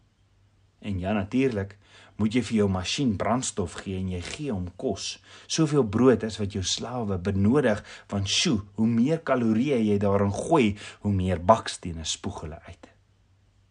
En 0.81 0.99
ja 1.01 1.13
natuurlik, 1.13 1.77
moet 2.21 2.37
jy 2.37 2.43
vir 2.45 2.57
jou 2.59 2.69
masjien 2.73 3.13
brandstof 3.17 3.79
gee 3.81 3.97
en 3.97 4.13
jy 4.13 4.21
gee 4.25 4.53
hom 4.53 4.69
kos. 4.81 5.15
Soveel 5.49 5.87
brood 5.89 6.25
as 6.27 6.37
wat 6.41 6.53
jou 6.57 6.63
slawe 6.67 7.17
benodig, 7.21 7.81
want 8.13 8.29
sjoe, 8.29 8.61
hoe 8.77 8.89
meer 8.89 9.23
kalorieë 9.25 9.81
jy 9.87 9.99
daarin 10.03 10.33
gooi, 10.35 10.75
hoe 11.05 11.13
meer 11.15 11.41
bakstene 11.41 12.05
spoeg 12.05 12.43
hulle 12.45 12.61
uit. 12.69 12.91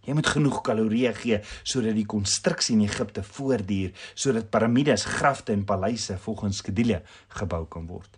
Jy 0.07 0.15
moet 0.17 0.29
genoeg 0.31 0.61
kalorieë 0.65 1.11
gee 1.19 1.37
sodat 1.67 1.93
die 1.97 2.07
konstruksie 2.09 2.73
in 2.73 2.87
Egipte 2.87 3.21
voortduur, 3.25 3.91
sodat 4.17 4.49
piramides, 4.49 5.05
grafte 5.19 5.53
en 5.53 5.67
paleise 5.69 6.17
volgens 6.23 6.63
skedule 6.63 7.03
gebou 7.37 7.65
kan 7.69 7.85
word. 7.89 8.17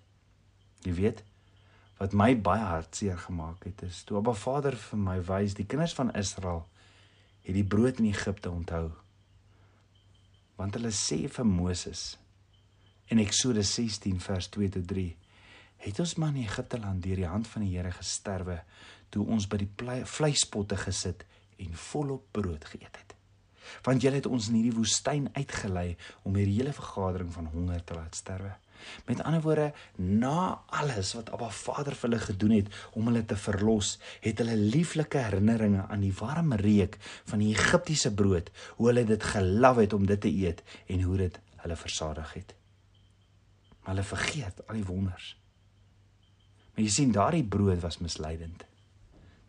Jy 0.87 0.95
weet 0.99 1.23
wat 2.01 2.15
my 2.17 2.31
baie 2.33 2.63
hartseer 2.65 3.19
gemaak 3.27 3.67
het 3.67 3.83
is 3.85 3.99
toe 4.07 4.17
Abba 4.17 4.33
Vader 4.33 4.73
vir 4.87 5.01
my 5.03 5.19
wys 5.27 5.53
die 5.59 5.67
kinders 5.69 5.93
van 5.93 6.09
Israel 6.17 6.63
het 7.41 7.55
die 7.55 7.65
brood 7.65 7.99
in 7.99 8.09
Egipte 8.11 8.51
onthou. 8.51 8.91
Want 10.59 10.77
hulle 10.77 10.91
sê 10.93 11.23
vir 11.31 11.47
Moses 11.47 12.15
in 13.11 13.19
Eksodus 13.19 13.73
16 13.75 14.21
vers 14.23 14.47
2 14.53 14.69
tot 14.77 14.87
3 14.87 15.09
het 15.81 15.99
ons 15.99 16.15
man 16.21 16.35
in 16.37 16.45
Egipte 16.45 16.79
land 16.79 17.01
deur 17.03 17.23
die 17.23 17.29
hand 17.29 17.47
van 17.49 17.65
die 17.65 17.73
Here 17.73 17.91
gesterwe 17.95 18.61
toe 19.11 19.25
ons 19.27 19.47
by 19.49 19.59
die 19.63 19.69
vleispotte 20.07 20.77
gesit 20.79 21.25
en 21.61 21.73
volop 21.89 22.27
brood 22.31 22.65
geëet 22.71 22.99
het. 23.01 23.15
Want 23.85 24.03
julle 24.03 24.19
het 24.19 24.29
ons 24.29 24.49
in 24.49 24.59
hierdie 24.59 24.75
woestyn 24.77 25.29
uitgelei 25.35 25.95
om 26.27 26.37
hierdie 26.37 26.59
hele 26.59 26.73
vergadering 26.75 27.31
van 27.33 27.49
honger 27.53 27.83
te 27.83 27.97
laat 27.97 28.17
sterwe. 28.17 28.53
Met 29.05 29.23
ander 29.23 29.41
woorde, 29.41 29.71
na 29.95 30.61
alles 30.65 31.13
wat 31.17 31.31
Abba 31.33 31.49
Vader 31.49 31.95
vir 31.95 32.09
hulle 32.09 32.21
gedoen 32.23 32.55
het 32.55 32.71
om 32.91 33.09
hulle 33.09 33.25
te 33.25 33.37
verlos, 33.37 33.97
het 34.21 34.41
hulle 34.41 34.55
lieflike 34.55 35.17
herinneringe 35.17 35.85
aan 35.87 36.05
die 36.05 36.13
warm 36.19 36.53
reuk 36.53 36.97
van 37.29 37.43
die 37.43 37.51
Egiptiese 37.55 38.13
brood, 38.13 38.51
hoe 38.77 38.87
hulle 38.91 39.05
dit 39.05 39.23
gelief 39.33 39.83
het 39.83 39.93
om 39.93 40.05
dit 40.05 40.21
te 40.21 40.31
eet 40.31 40.63
en 40.87 41.01
hoe 41.01 41.17
dit 41.17 41.39
hulle 41.61 41.75
versadig 41.75 42.33
het. 42.33 42.55
Maar 43.81 43.95
hulle 43.95 44.07
vergeet 44.07 44.67
al 44.67 44.81
die 44.81 44.87
wonders. 44.87 45.35
Maar 46.73 46.85
jy 46.85 46.91
sien, 46.91 47.11
daardie 47.11 47.43
brood 47.43 47.81
was 47.83 47.99
misleidend. 47.99 48.63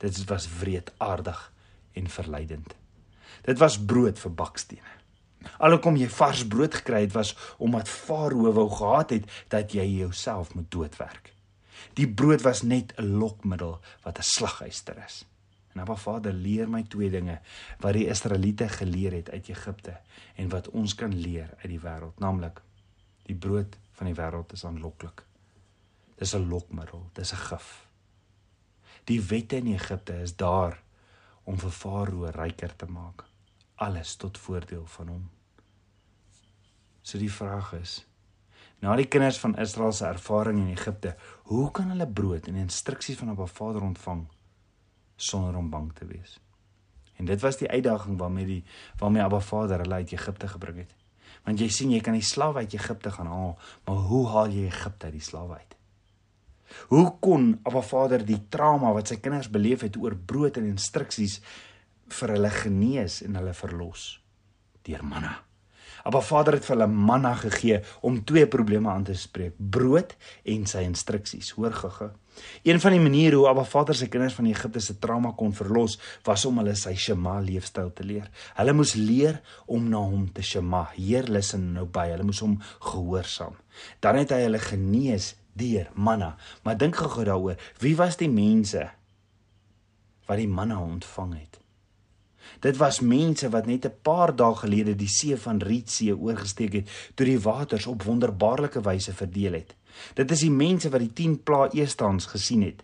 Dit 0.03 0.25
was 0.27 0.49
wreedaardig 0.59 1.53
en 1.92 2.09
verleidend. 2.09 2.75
Dit 3.47 3.59
was 3.59 3.79
brood 3.79 4.18
vir 4.18 4.35
bakstene. 4.35 4.99
Alhoewel 5.59 6.00
jy 6.02 6.09
vars 6.09 6.46
brood 6.46 6.74
gekry 6.74 7.00
het 7.07 7.12
was 7.12 7.35
omdat 7.59 7.88
Farao 7.88 8.52
wou 8.52 8.68
gehad 8.70 9.11
het 9.11 9.28
dat 9.48 9.72
jy 9.72 9.85
jouself 9.85 10.55
moet 10.55 10.70
doodwerk. 10.70 11.33
Die 11.98 12.09
brood 12.09 12.42
was 12.42 12.62
net 12.62 12.92
'n 12.96 13.18
lokmiddel 13.18 13.81
wat 14.02 14.18
'n 14.18 14.22
slaghuister 14.22 14.96
is. 15.07 15.24
En 15.72 15.81
Abba 15.81 15.96
Vader 15.96 16.33
leer 16.33 16.68
my 16.68 16.83
twee 16.83 17.11
dinge 17.11 17.40
wat 17.81 17.92
die 17.92 18.07
Israeliete 18.07 18.68
geleer 18.68 19.12
het 19.12 19.31
uit 19.31 19.48
Egipte 19.48 19.96
en 20.35 20.48
wat 20.48 20.68
ons 20.68 20.94
kan 20.94 21.14
leer 21.14 21.48
uit 21.57 21.68
die 21.68 21.81
wêreld, 21.81 22.18
naamlik 22.18 22.61
die 23.22 23.37
brood 23.37 23.76
van 23.92 24.07
die 24.07 24.14
wêreld 24.14 24.52
is 24.52 24.64
aanloklik. 24.64 25.24
Dis 26.16 26.35
'n 26.35 26.48
lokmiddel, 26.48 27.11
dis 27.12 27.33
'n 27.33 27.37
gif. 27.37 27.87
Die 29.05 29.20
wette 29.20 29.57
in 29.57 29.66
Egipte 29.66 30.20
is 30.20 30.37
daar 30.37 30.83
om 31.44 31.59
vir 31.59 31.70
Farao 31.70 32.31
ryker 32.31 32.76
te 32.76 32.87
maak 32.87 33.32
alles 33.83 34.16
tot 34.16 34.38
voordeel 34.38 34.87
van 34.87 35.09
hom. 35.09 35.25
So 37.03 37.18
die 37.18 37.33
vraag 37.33 37.73
is: 37.81 37.99
Na 38.83 38.95
die 38.99 39.09
kinders 39.11 39.38
van 39.42 39.59
Israel 39.59 39.92
se 39.92 40.07
ervaring 40.07 40.59
in 40.59 40.71
Egipte, 40.75 41.16
hoe 41.51 41.71
kan 41.71 41.90
hulle 41.95 42.07
brood 42.07 42.47
en 42.51 42.62
instruksies 42.62 43.18
van 43.18 43.31
'n 43.31 43.47
Vader 43.47 43.83
ontvang 43.83 44.27
sonder 45.16 45.57
om 45.57 45.71
bang 45.71 45.92
te 45.92 46.07
wees? 46.07 46.40
En 47.16 47.25
dit 47.25 47.40
was 47.40 47.57
die 47.57 47.68
uitdaging 47.68 48.18
waarmee 48.18 48.47
die 48.47 48.64
waarmee 48.99 49.23
Abba 49.23 49.40
Vader 49.40 49.79
hulle 49.79 49.95
uit 49.95 50.12
Egipte 50.12 50.49
gebring 50.49 50.79
het. 50.79 50.95
Want 51.45 51.59
jy 51.59 51.68
sien 51.68 51.90
jy 51.90 52.01
kan 52.01 52.12
die 52.12 52.23
slawe 52.23 52.59
uit 52.59 52.75
Egipte 52.75 53.11
gaan 53.11 53.27
haal, 53.27 53.59
maar 53.85 53.97
hoe 53.97 54.27
haal 54.29 54.49
jy 54.49 54.66
Egipte 54.66 55.07
uit 55.07 55.12
die 55.12 55.21
slawe 55.21 55.55
uit? 55.55 55.77
Hoe 56.88 57.18
kon 57.21 57.61
Abba 57.62 57.81
Vader 57.81 58.25
die 58.27 58.49
trauma 58.49 58.92
wat 58.92 59.09
sy 59.09 59.16
kinders 59.16 59.51
beleef 59.51 59.81
het 59.81 59.97
oor 59.97 60.16
brood 60.16 60.57
en 60.57 60.64
instruksies 60.64 61.40
vir 62.09 62.37
hulle 62.37 62.51
genees 62.51 63.23
en 63.27 63.38
hulle 63.41 63.55
verlos 63.55 64.21
deur 64.83 65.05
manna. 65.07 65.38
Abba 66.03 66.21
Vader 66.21 66.57
het 66.57 66.65
vir 66.67 66.75
hulle 66.75 66.88
manna 66.91 67.35
gegee 67.38 67.79
om 68.03 68.19
twee 68.27 68.47
probleme 68.51 68.91
aan 68.91 69.05
te 69.07 69.15
spreek: 69.15 69.55
brood 69.57 70.17
en 70.43 70.67
sy 70.67 70.83
instruksies. 70.88 71.53
Hoor 71.59 71.75
gou-gou. 71.79 72.11
Een 72.65 72.81
van 72.81 72.97
die 72.97 73.01
maniere 73.01 73.38
hoe 73.38 73.47
Abba 73.51 73.62
Vader 73.69 73.95
sy 73.95 74.09
kinders 74.11 74.35
van 74.35 74.49
Egipte 74.51 74.81
se 74.81 74.97
trauma 74.99 75.35
kon 75.38 75.53
verlos, 75.55 75.99
was 76.27 76.47
om 76.49 76.59
hulle 76.59 76.75
sy 76.79 76.95
Shema 76.99 77.37
leefstyl 77.45 77.93
te 77.95 78.07
leer. 78.09 78.27
Hulle 78.57 78.75
moes 78.75 78.97
leer 78.99 79.38
om 79.67 79.87
na 79.93 80.03
hom 80.03 80.27
te 80.35 80.43
Shema, 80.43 80.88
Heer 80.97 81.31
luister 81.31 81.62
nou 81.62 81.87
by. 81.87 82.09
Hulle 82.17 82.27
moes 82.27 82.43
hom 82.43 82.59
gehoorsaam. 82.88 83.55
Dan 84.03 84.19
het 84.23 84.35
hy 84.35 84.43
hulle 84.47 84.62
genees 84.62 85.35
deur 85.59 85.93
manna. 85.95 86.35
Maar 86.65 86.81
dink 86.81 86.99
gou-gou 86.99 87.29
daaroor, 87.29 87.61
wie 87.85 87.95
was 88.01 88.19
die 88.19 88.33
mense 88.33 88.88
wat 90.27 90.38
die 90.38 90.51
manna 90.51 90.81
ontvang 90.81 91.35
het? 91.37 91.62
Dit 92.62 92.77
was 92.79 93.01
mense 93.01 93.48
wat 93.51 93.66
net 93.66 93.85
'n 93.87 93.94
paar 94.03 94.37
dae 94.37 94.55
gelede 94.55 94.94
die 94.94 95.09
see 95.09 95.37
van 95.37 95.59
Rietsee 95.59 96.14
oorgesteek 96.16 96.72
het 96.72 96.90
toe 97.14 97.27
die 97.27 97.40
waters 97.40 97.87
op 97.87 98.03
wonderbaarlike 98.03 98.81
wyse 98.81 99.12
verdeel 99.12 99.53
het. 99.53 99.75
Dit 100.14 100.31
is 100.31 100.40
die 100.40 100.51
mense 100.51 100.88
wat 100.90 101.01
die 101.01 101.12
10 101.12 101.42
pla 101.42 101.68
eestans 101.72 102.27
gesien 102.27 102.62
het. 102.62 102.83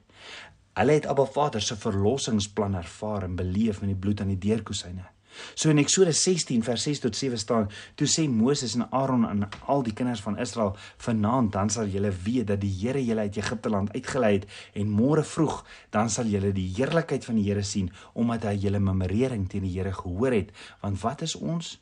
Hulle 0.74 0.92
het 0.92 1.06
Abba 1.06 1.24
Vader 1.24 1.62
se 1.62 1.76
verlossingsplan 1.76 2.74
ervaar 2.74 3.22
en 3.22 3.36
beleef 3.36 3.80
met 3.80 3.88
die 3.88 3.98
bloed 3.98 4.20
aan 4.20 4.34
die 4.34 4.38
deurkusyne. 4.38 5.06
So 5.55 5.70
in 5.70 5.79
Eksodus 5.79 6.22
16 6.22 6.62
vers 6.66 6.83
6 6.83 7.03
tot 7.05 7.16
7 7.16 7.38
staan, 7.38 7.68
toe 7.94 8.07
sê 8.11 8.29
Moses 8.29 8.74
en 8.74 8.87
Aaron 8.90 9.27
aan 9.27 9.48
al 9.66 9.83
die 9.87 9.92
kinders 9.92 10.22
van 10.24 10.38
Israel: 10.38 10.77
"Vanaand 10.96 11.53
dan 11.53 11.70
sal 11.70 11.87
julle 11.87 12.12
weet 12.24 12.46
dat 12.46 12.61
die 12.61 12.72
Here 12.79 13.05
julle 13.05 13.20
uit 13.20 13.37
Egipte 13.37 13.68
land 13.68 13.92
uitgelei 13.94 14.33
het 14.33 14.46
en 14.74 14.88
môre 14.90 15.24
vroeg 15.24 15.64
dan 15.90 16.11
sal 16.11 16.27
julle 16.27 16.53
die 16.53 16.68
heerlikheid 16.77 17.24
van 17.24 17.35
die 17.35 17.44
Here 17.51 17.62
sien 17.62 17.90
omdat 18.14 18.44
hy 18.44 18.57
julle 18.57 18.81
memorering 18.81 19.48
teen 19.48 19.62
die 19.62 19.77
Here 19.79 19.92
gehoor 19.92 20.33
het, 20.33 20.53
want 20.81 21.01
wat 21.03 21.22
is 21.22 21.37
ons 21.37 21.79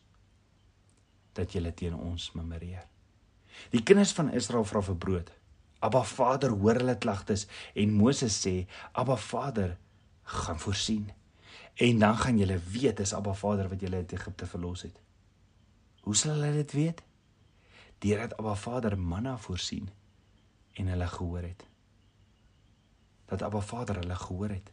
dat 1.34 1.52
julle 1.52 1.74
teen 1.74 1.94
ons 1.94 2.32
memoreer?" 2.34 2.86
Die 3.70 3.82
kinders 3.82 4.12
van 4.12 4.32
Israel 4.32 4.64
vra 4.64 4.82
vir 4.82 4.96
brood. 4.96 5.30
Abba 5.80 6.02
Vader 6.02 6.50
hoor 6.50 6.80
hulle 6.80 6.96
klagtes 6.98 7.46
en 7.74 7.92
Moses 7.92 8.36
sê: 8.46 8.66
"Abba 8.92 9.16
Vader, 9.16 9.76
gaan 10.24 10.58
voorsien." 10.58 11.12
En 11.76 11.98
dan 11.98 12.16
gaan 12.16 12.38
julle 12.38 12.58
weet 12.70 12.96
dis 12.96 13.14
Abba 13.14 13.34
Vader 13.34 13.68
wat 13.68 13.80
julle 13.80 13.96
uit 13.96 14.12
Egipte 14.12 14.46
verlos 14.46 14.82
het. 14.82 15.00
Hoe 16.00 16.16
sal 16.16 16.32
hulle 16.32 16.52
dit 16.52 16.72
weet? 16.72 17.02
Deurdat 17.98 18.36
Abba 18.36 18.54
Vader 18.54 18.98
manna 18.98 19.36
voorsien 19.38 19.90
en 20.72 20.86
hulle 20.86 21.06
gehoor 21.06 21.42
het. 21.42 21.66
Dat 23.24 23.42
Abba 23.42 23.60
Vader 23.60 23.96
hulle 23.96 24.14
gehoor 24.14 24.48
het. 24.48 24.72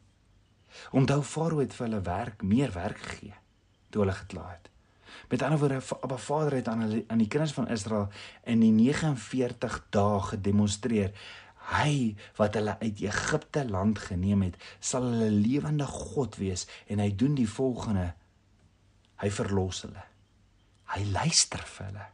Onthou 0.91 1.21
Farao 1.23 1.59
het 1.59 1.73
vir 1.73 1.87
hulle 1.87 2.01
werk, 2.01 2.41
meer 2.41 2.71
werk 2.71 2.97
gegee 2.97 3.35
toe 3.89 4.01
hulle 4.01 4.15
gekla 4.17 4.47
het. 4.49 4.69
Met 5.29 5.41
ander 5.41 5.59
woorde, 5.59 5.81
Abba 6.01 6.17
Vader 6.17 6.55
het 6.55 6.67
aan 6.67 6.79
hulle 6.81 7.03
aan 7.07 7.21
die 7.21 7.27
kinders 7.27 7.53
van 7.53 7.67
Israel 7.67 8.07
in 8.43 8.63
die 8.63 8.71
49 8.71 9.75
dae 9.89 10.21
gedemonstreer 10.31 11.11
Hy 11.71 12.15
wat 12.37 12.57
hulle 12.59 12.75
uit 12.81 13.03
Egipte 13.05 13.63
land 13.69 14.01
geneem 14.09 14.43
het, 14.47 14.57
sal 14.83 15.07
hulle 15.13 15.29
lewende 15.31 15.87
God 15.87 16.35
wees 16.41 16.67
en 16.91 16.99
hy 16.99 17.11
doen 17.15 17.37
die 17.39 17.49
volgende. 17.49 18.09
Hy 19.23 19.29
verlos 19.31 19.85
hulle. 19.87 20.03
Hy 20.93 21.05
luister 21.13 21.63
vir 21.75 21.89
hulle. 21.91 22.09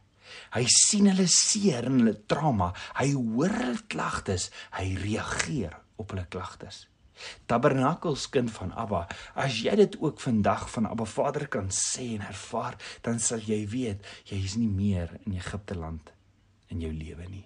Hy 0.54 0.62
sien 0.70 1.10
hulle 1.10 1.26
seer 1.30 1.88
en 1.88 1.98
hulle 2.00 2.14
trauma. 2.30 2.70
Hy 3.00 3.10
hoor 3.16 3.56
hulle 3.56 3.82
klagtes. 3.90 4.48
Hy 4.78 4.94
reageer 5.02 5.74
op 6.00 6.14
hulle 6.14 6.28
klagtes. 6.30 6.84
Tabernakels 7.50 8.30
kind 8.32 8.48
van 8.54 8.72
Abba, 8.80 9.02
as 9.36 9.58
jy 9.60 9.74
dit 9.76 9.98
ook 10.00 10.22
vandag 10.22 10.70
van 10.72 10.88
Abba 10.88 11.04
Vader 11.04 11.46
kan 11.52 11.68
sê 11.74 12.14
en 12.16 12.24
ervaar, 12.24 12.78
dan 13.04 13.20
sal 13.20 13.44
jy 13.44 13.60
weet 13.68 14.06
jy 14.30 14.40
is 14.40 14.56
nie 14.56 14.70
meer 14.70 15.12
in 15.26 15.36
Egipte 15.36 15.76
land 15.76 16.14
in 16.72 16.80
jou 16.80 16.92
lewe 16.94 17.26
nie. 17.28 17.44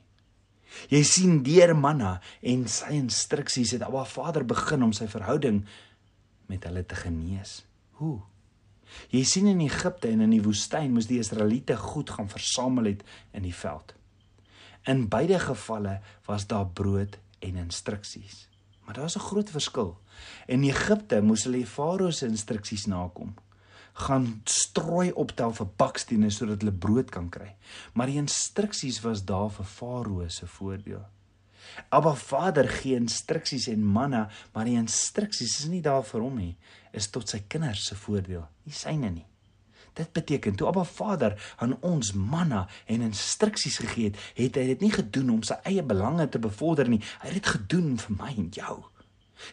Jy 0.90 1.02
sien 1.06 1.42
deur 1.46 1.74
manna 1.76 2.20
en 2.42 2.68
sy 2.68 2.92
instruksies 2.98 3.74
het 3.76 3.82
Abba 3.86 4.04
Vader 4.04 4.44
begin 4.44 4.82
om 4.82 4.92
sy 4.92 5.08
verhouding 5.10 5.64
met 6.50 6.64
hulle 6.68 6.84
te 6.86 6.98
genees. 6.98 7.62
Hoe? 8.00 8.20
Jy 9.10 9.24
sien 9.26 9.48
in 9.50 9.62
Egipte 9.64 10.10
en 10.12 10.24
in 10.26 10.34
die 10.34 10.42
woestyn 10.44 10.92
moes 10.94 11.08
die 11.10 11.20
Israeliete 11.22 11.76
goed 11.80 12.10
gaan 12.14 12.28
versamel 12.28 12.92
het 12.92 13.04
in 13.32 13.46
die 13.46 13.54
veld. 13.54 13.94
In 14.86 15.08
beide 15.08 15.38
gevalle 15.40 16.00
was 16.26 16.46
daar 16.46 16.66
brood 16.66 17.18
en 17.40 17.56
instruksies. 17.56 18.48
Maar 18.84 18.94
daar's 18.94 19.16
'n 19.16 19.26
groot 19.28 19.50
verskil. 19.50 19.98
In 20.46 20.62
Egipte 20.62 21.22
moes 21.22 21.44
hulle 21.44 21.56
die 21.56 21.66
Farao 21.66 22.10
se 22.10 22.26
instruksies 22.26 22.86
nakom 22.86 23.34
gaan 23.94 24.40
strooi 24.50 25.12
optel 25.12 25.54
vir 25.54 25.68
bakstene 25.78 26.30
sodat 26.34 26.64
hulle 26.64 26.74
brood 26.74 27.10
kan 27.14 27.28
kry. 27.30 27.52
Maar 27.94 28.10
die 28.10 28.20
instruksies 28.22 29.00
was 29.06 29.22
daar 29.26 29.50
vir 29.54 29.68
Farao 29.70 30.28
se 30.28 30.46
voordeel. 30.50 31.04
Abba 31.88 32.14
Vader 32.14 32.68
gee 32.68 32.96
instruksies 32.98 33.68
en 33.72 33.84
manna, 33.84 34.28
maar 34.52 34.68
die 34.68 34.78
instruksies 34.78 35.60
is 35.62 35.68
nie 35.70 35.82
daar 35.82 36.04
vir 36.06 36.22
hom 36.22 36.36
nie, 36.38 36.56
is 36.92 37.08
tot 37.10 37.30
sy 37.30 37.40
kinders 37.48 37.86
se 37.88 37.96
voordeel, 37.98 38.44
nie 38.66 38.76
syne 38.76 39.10
nie. 39.10 39.26
Dit 39.94 40.10
beteken 40.12 40.56
toe 40.58 40.68
Abba 40.68 40.84
Vader 40.84 41.36
aan 41.62 41.76
ons 41.86 42.12
manna 42.18 42.64
en 42.90 43.06
instruksies 43.06 43.78
gegee 43.82 44.10
het, 44.10 44.18
het 44.38 44.58
hy 44.58 44.66
dit 44.72 44.82
nie 44.82 44.94
gedoen 44.94 45.36
om 45.36 45.44
sy 45.46 45.56
eie 45.70 45.84
belange 45.86 46.26
te 46.28 46.42
bevorder 46.42 46.90
nie, 46.90 47.00
hy 47.22 47.30
het 47.30 47.38
dit 47.38 47.52
gedoen 47.56 47.94
vir 48.02 48.18
my 48.18 48.32
en 48.34 48.50
jou. 48.58 48.76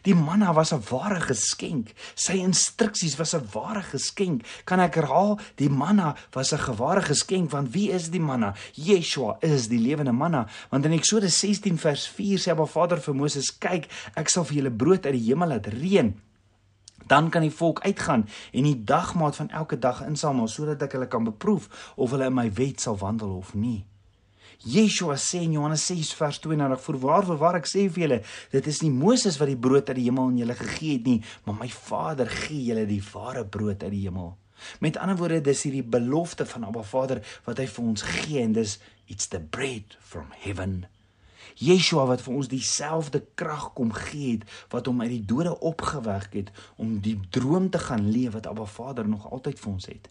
Die 0.02 0.16
manna 0.16 0.54
was 0.54 0.72
'n 0.74 0.84
ware 0.90 1.20
geskenk. 1.20 1.94
Sy 2.16 2.34
instruksies 2.34 3.18
was 3.18 3.34
'n 3.34 3.48
ware 3.54 3.82
geskenk. 3.82 4.46
Kan 4.66 4.80
ek 4.80 4.96
herhaal? 4.96 5.40
Die 5.56 5.70
manna 5.70 6.16
was 6.32 6.54
'n 6.54 6.60
geware 6.60 7.02
geskenk 7.02 7.52
want 7.52 7.74
wie 7.74 7.92
is 7.92 8.10
die 8.10 8.20
manna? 8.20 8.54
Yeshua 8.74 9.38
is 9.40 9.68
die 9.68 9.80
lewende 9.80 10.12
manna. 10.12 10.48
Want 10.70 10.86
in 10.86 10.92
Eksodus 10.92 11.40
16 11.40 11.78
vers 11.78 12.08
4 12.08 12.38
sê 12.40 12.52
Abba 12.52 12.66
Vader 12.66 12.98
vir 12.98 13.16
Moses: 13.16 13.58
"Kyk, 13.58 13.88
ek 14.16 14.30
sal 14.30 14.44
vir 14.44 14.56
julle 14.56 14.72
brood 14.72 15.06
uit 15.06 15.14
die 15.14 15.30
hemel 15.30 15.48
laat 15.48 15.68
reën." 15.68 16.16
Dan 17.08 17.30
kan 17.30 17.42
die 17.42 17.52
volk 17.52 17.80
uitgaan 17.80 18.28
en 18.52 18.64
die 18.64 18.84
dagmaat 18.84 19.36
van 19.36 19.50
elke 19.50 19.80
dag 19.80 20.02
insamel 20.02 20.48
sodat 20.48 20.82
ek 20.82 20.92
hulle 20.92 21.08
kan 21.08 21.24
beproef 21.24 21.94
of 21.96 22.12
hulle 22.12 22.26
in 22.26 22.34
my 22.34 22.52
wet 22.54 22.82
sal 22.82 22.98
wandel 22.98 23.36
of 23.38 23.54
nie. 23.54 23.86
Yeshua 24.64 25.16
sê 25.18 25.42
in 25.42 25.54
Johannes 25.54 25.86
6 25.88 26.14
vers 26.14 26.40
32: 26.40 26.82
"Voorwaar, 26.82 27.26
voorwaar 27.26 27.56
ek 27.56 27.66
sê 27.66 27.90
vir 27.90 28.04
julle, 28.04 28.22
dit 28.52 28.68
is 28.68 28.82
nie 28.82 28.92
Moses 28.92 29.40
wat 29.40 29.48
die 29.50 29.58
brood 29.58 29.90
uit 29.90 29.98
die 29.98 30.06
hemel 30.06 30.28
aan 30.28 30.38
julle 30.38 30.56
gegee 30.56 30.94
het 31.00 31.06
nie, 31.06 31.24
maar 31.46 31.58
my 31.58 31.70
Vader 31.70 32.30
gee 32.30 32.68
julle 32.70 32.86
die 32.86 33.02
ware 33.14 33.46
brood 33.46 33.84
uit 33.84 33.92
die 33.92 34.06
hemel." 34.06 34.38
Met 34.80 34.98
ander 34.98 35.18
woorde, 35.18 35.42
dis 35.42 35.64
hierdie 35.64 35.84
belofte 35.84 36.46
van 36.46 36.64
Abba 36.64 36.84
Vader 36.84 37.24
wat 37.46 37.58
hy 37.58 37.66
vir 37.66 37.86
ons 37.86 38.02
gee 38.02 38.42
en 38.42 38.54
dis 38.54 38.78
it's 39.08 39.28
the 39.28 39.40
bread 39.40 39.98
from 40.00 40.30
heaven. 40.46 40.86
Yeshua 41.58 42.06
wat 42.06 42.22
vir 42.22 42.36
ons 42.36 42.48
dieselfde 42.48 43.26
krag 43.36 43.74
kom 43.74 43.92
gee 43.98 44.38
het 44.38 44.46
wat 44.70 44.86
hom 44.86 45.02
uit 45.02 45.10
die 45.10 45.26
dode 45.26 45.58
opgewek 45.60 46.34
het 46.38 46.52
om 46.78 47.00
die 47.02 47.18
droom 47.30 47.70
te 47.70 47.80
gaan 47.80 48.12
leef 48.12 48.38
wat 48.38 48.48
Abba 48.48 48.66
Vader 48.66 49.10
nog 49.10 49.26
altyd 49.32 49.60
vir 49.60 49.72
ons 49.74 49.90
het. 49.90 50.10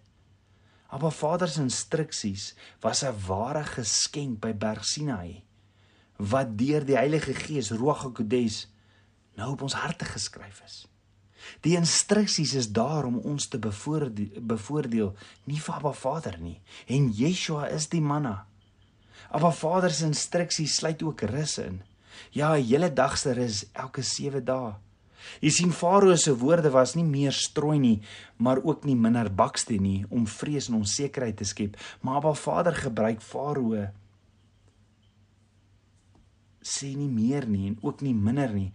Abba 0.90 1.10
Vader 1.10 1.48
se 1.48 1.62
instruksies 1.62 2.54
was 2.82 3.02
'n 3.04 3.14
ware 3.26 3.64
geskenk 3.64 4.40
by 4.40 4.52
Berg 4.52 4.84
Sinai 4.84 5.42
wat 6.16 6.58
deur 6.58 6.84
die 6.84 6.96
Heilige 6.96 7.34
Gees 7.34 7.70
Ruach 7.70 8.02
HaKodes 8.02 8.68
nou 9.36 9.52
op 9.52 9.62
ons 9.62 9.72
harte 9.72 10.04
geskryf 10.04 10.60
is. 10.66 10.86
Die 11.64 11.76
instruksies 11.76 12.52
is 12.54 12.68
daar 12.72 13.04
om 13.04 13.18
ons 13.18 13.48
te 13.48 13.58
bevoordeel, 13.58 14.40
bevoordeel 14.40 15.14
nie 15.44 15.60
vir 15.60 15.74
Abba 15.74 15.92
Vader 15.92 16.36
nie 16.38 16.60
en 16.86 17.08
Yeshua 17.12 17.68
is 17.68 17.88
die 17.88 18.02
manna. 18.02 18.46
Abba 19.30 19.50
Vader 19.50 19.90
se 19.90 20.04
instruksies 20.10 20.76
sluit 20.76 21.02
ook 21.02 21.22
rus 21.22 21.58
in. 21.58 21.82
Ja, 22.30 22.56
'n 22.56 22.64
hele 22.64 22.92
dag 22.92 23.18
se 23.18 23.32
rus 23.32 23.64
elke 23.72 24.02
7 24.02 24.44
dae. 24.44 24.74
Jy 25.40 25.50
sien 25.54 25.72
Farao 25.72 26.16
se 26.16 26.34
woorde 26.36 26.70
was 26.74 26.96
nie 26.98 27.06
meer 27.06 27.32
strooi 27.36 27.78
nie, 27.78 27.96
maar 28.36 28.62
ook 28.62 28.84
nie 28.88 28.96
minder 28.96 29.30
baksteen 29.32 29.82
nie 29.82 30.04
om 30.10 30.26
vrees 30.26 30.68
en 30.68 30.80
onsekerheid 30.80 31.40
te 31.40 31.48
skep, 31.48 31.76
maar 32.00 32.20
Abba 32.20 32.34
Vader 32.34 32.76
gebruik 32.76 33.24
Farao 33.24 33.88
sê 36.60 36.94
nie 36.96 37.08
meer 37.08 37.46
nie 37.48 37.70
en 37.70 37.78
ook 37.80 38.02
nie 38.04 38.14
minder 38.14 38.52
nie. 38.52 38.70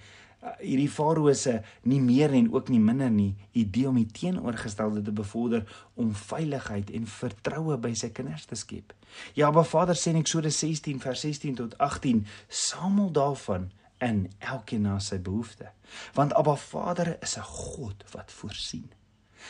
Uh, 0.45 0.51
hierdie 0.59 0.89
Farao 0.89 1.33
se 1.33 1.59
nie 1.89 2.01
meer 2.01 2.33
en 2.37 2.51
ook 2.53 2.69
nie 2.69 2.81
minder 2.81 3.09
nie 3.09 3.33
idee 3.53 3.87
om 3.89 3.97
die 3.97 4.09
teenoorgestelde 4.09 5.01
te 5.05 5.13
bevorder 5.15 5.65
om 5.95 6.11
veiligheid 6.17 6.91
en 6.97 7.07
vertroue 7.09 7.77
by 7.81 7.93
sy 7.97 8.11
kinders 8.13 8.45
te 8.49 8.57
skep. 8.59 8.93
Ja, 9.37 9.49
Abba 9.49 9.63
Vader 9.65 9.97
sê 9.97 10.13
in 10.13 10.21
Eksodus 10.21 10.59
16 10.61 11.01
vers 11.01 11.25
16 11.25 11.57
tot 11.61 11.77
18, 11.81 12.25
samel 12.49 13.09
daarvan 13.13 13.69
in 14.03 14.31
elkeen 14.39 14.81
na 14.81 14.99
sy 14.99 15.19
behoefte. 15.21 15.71
Want 16.13 16.33
Abba 16.33 16.55
Vader 16.55 17.17
is 17.21 17.37
'n 17.37 17.43
God 17.43 18.03
wat 18.11 18.31
voorsien. 18.31 18.91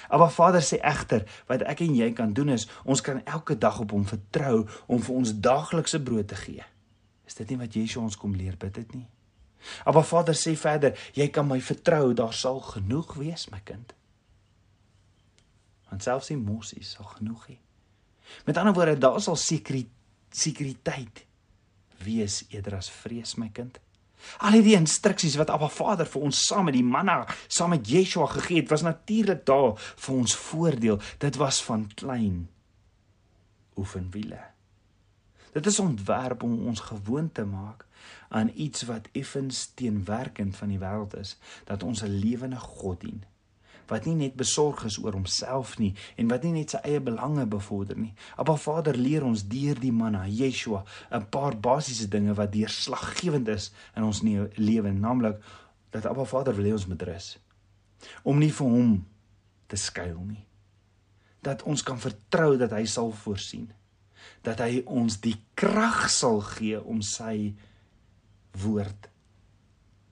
Abba 0.08 0.30
Vader 0.30 0.62
sê 0.62 0.78
egter 0.82 1.26
wat 1.48 1.62
ek 1.62 1.80
en 1.80 1.96
jy 1.96 2.12
kan 2.14 2.34
doen 2.34 2.50
is 2.50 2.68
ons 2.84 3.02
kan 3.02 3.24
elke 3.26 3.58
dag 3.58 3.80
op 3.80 3.92
hom 3.92 4.06
vertrou 4.06 4.68
om 4.86 5.02
vir 5.02 5.16
ons 5.16 5.34
daaglikse 5.40 6.02
brood 6.04 6.28
te 6.28 6.36
gee. 6.36 6.64
Is 7.26 7.34
dit 7.34 7.50
nie 7.50 7.58
wat 7.58 7.74
Jesus 7.74 8.02
ons 8.02 8.18
kom 8.18 8.36
leer 8.36 8.58
bid 8.58 8.74
dit 8.74 8.94
nie? 8.94 9.08
Abba 9.86 10.04
Vader 10.04 10.36
sê 10.38 10.56
verder, 10.56 10.98
jy 11.14 11.28
kan 11.34 11.48
my 11.48 11.62
vertrou, 11.62 12.14
daar 12.14 12.34
sal 12.34 12.60
genoeg 12.60 13.16
wees, 13.18 13.50
my 13.50 13.62
kind. 13.66 13.94
Want 15.90 16.04
selfs 16.04 16.28
die 16.28 16.38
mossies 16.38 16.92
sal 16.98 17.06
genoeg 17.06 17.48
hê. 17.50 17.58
Met 18.46 18.58
ander 18.58 18.74
woorde, 18.74 18.98
daar 18.98 19.22
sal 19.22 19.38
sekuriteit 19.40 21.26
wees 22.06 22.44
eerder 22.50 22.76
as 22.78 22.90
vrees, 22.92 23.36
my 23.42 23.50
kind. 23.54 23.80
Al 24.38 24.62
die 24.64 24.76
instruksies 24.76 25.36
wat 25.36 25.50
Abba 25.50 25.70
Vader 25.70 26.06
vir 26.06 26.22
ons 26.22 26.46
saam 26.48 26.66
met 26.66 26.78
die 26.78 26.84
manna, 26.84 27.26
saam 27.48 27.70
met 27.76 27.88
Yeshua 27.90 28.26
gegee 28.26 28.62
het, 28.62 28.70
was 28.70 28.86
natuurlik 28.86 29.46
daar 29.46 29.76
vir 29.78 30.16
ons 30.16 30.36
voordeel. 30.36 31.00
Dit 31.18 31.36
was 31.36 31.64
van 31.64 31.88
klein 31.96 32.50
oefenwiele. 33.76 34.40
Dit 35.56 35.66
is 35.66 35.80
ontwerp 35.80 36.44
om 36.44 36.68
ons 36.68 36.80
gewoon 36.80 37.32
te 37.32 37.46
maak 37.46 37.86
aan 38.30 38.52
iets 38.56 38.84
wat 38.90 39.08
effens 39.12 39.72
teenwerkend 39.74 40.56
van 40.56 40.68
die 40.68 40.80
wêreld 40.80 41.16
is, 41.20 41.38
dat 41.64 41.84
ons 41.84 42.04
'n 42.04 42.20
lewende 42.20 42.60
God 42.60 43.02
dien 43.02 43.24
wat 43.88 44.06
nie 44.06 44.16
net 44.16 44.36
besorg 44.36 44.86
is 44.86 44.98
oor 45.04 45.14
homself 45.14 45.78
nie 45.80 45.94
en 46.18 46.28
wat 46.28 46.44
nie 46.44 46.52
net 46.52 46.76
sy 46.76 46.82
eie 46.84 47.00
belange 47.00 47.46
bevorder 47.46 47.98
nie. 47.98 48.14
Abba 48.38 48.56
Vader 48.56 48.98
leer 48.98 49.26
ons 49.26 49.46
deur 49.48 49.80
die 49.80 49.92
manna 49.92 50.26
Yeshua 50.28 50.84
'n 51.12 51.30
paar 51.30 51.56
basiese 51.56 52.08
dinge 52.08 52.34
wat 52.34 52.52
deurslaggewend 52.52 53.48
is 53.48 53.72
in 53.96 54.04
ons 54.04 54.22
lewe, 54.22 54.92
naamlik 54.92 55.38
dat 55.92 56.06
Abba 56.06 56.26
Vader 56.26 56.56
wil 56.56 56.66
hê 56.66 56.72
ons 56.72 56.88
moet 56.88 57.02
rus. 57.02 57.38
Om 58.24 58.40
nie 58.40 58.52
vir 58.52 58.68
hom 58.68 59.06
te 59.68 59.76
skuil 59.76 60.20
nie. 60.26 60.46
dat 61.46 61.64
ons 61.64 61.84
kan 61.86 62.00
vertrou 62.02 62.56
dat 62.58 62.74
hy 62.74 62.86
sal 62.90 63.12
voorsien. 63.14 63.70
Dat 64.46 64.64
hy 64.64 64.82
ons 64.90 65.20
die 65.22 65.36
krag 65.58 66.08
sal 66.10 66.42
gee 66.56 66.80
om 66.82 67.04
sy 67.06 67.54
woord 68.64 69.10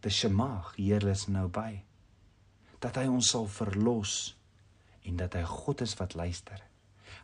te 0.04 0.12
shemag, 0.12 0.74
Here 0.78 1.14
is 1.14 1.28
nou 1.32 1.48
by. 1.48 1.82
Dat 2.84 3.00
hy 3.00 3.08
ons 3.08 3.32
sal 3.34 3.48
verlos 3.48 4.36
en 5.08 5.20
dat 5.20 5.36
hy 5.40 5.44
God 5.48 5.84
is 5.86 5.96
wat 6.00 6.16
luister. 6.20 6.60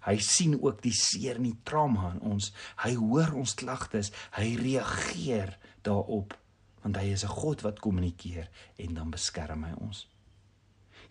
Hy 0.06 0.16
sien 0.24 0.56
ook 0.56 0.82
die 0.84 0.96
seer 0.96 1.40
en 1.40 1.48
die 1.50 1.58
trauma 1.68 2.14
in 2.16 2.22
ons. 2.36 2.54
Hy 2.84 2.94
hoor 3.00 3.34
ons 3.42 3.56
klagtes, 3.60 4.14
hy 4.38 4.54
reageer 4.60 5.58
daarop 5.84 6.38
want 6.80 6.96
hy 6.96 7.12
is 7.12 7.26
'n 7.26 7.36
God 7.42 7.62
wat 7.62 7.80
kommunikeer 7.84 8.48
en 8.78 8.94
dan 8.94 9.12
beskerm 9.12 9.64
hy 9.64 9.74
ons. 9.84 10.08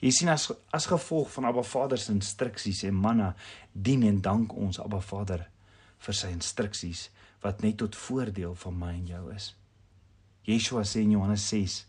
Jy 0.00 0.10
sien 0.10 0.28
as 0.28 0.52
as 0.72 0.86
gevolg 0.86 1.30
van 1.30 1.44
Abba 1.44 1.62
Vader 1.62 1.98
se 1.98 2.12
instruksies 2.12 2.84
en 2.84 2.94
manna 2.94 3.34
dien 3.72 4.02
en 4.02 4.20
dank 4.20 4.54
ons 4.56 4.78
Abba 4.80 5.00
Vader 5.00 5.48
vir 5.98 6.14
sy 6.14 6.28
instruksies 6.28 7.10
wat 7.42 7.62
net 7.62 7.76
tot 7.76 7.96
voordeel 7.96 8.54
van 8.54 8.78
my 8.78 8.92
en 8.94 9.06
jou 9.06 9.34
is. 9.34 9.54
Yeshua 10.44 10.84
sê 10.84 11.02
in 11.02 11.10
Johannes 11.10 11.48
6 11.48 11.84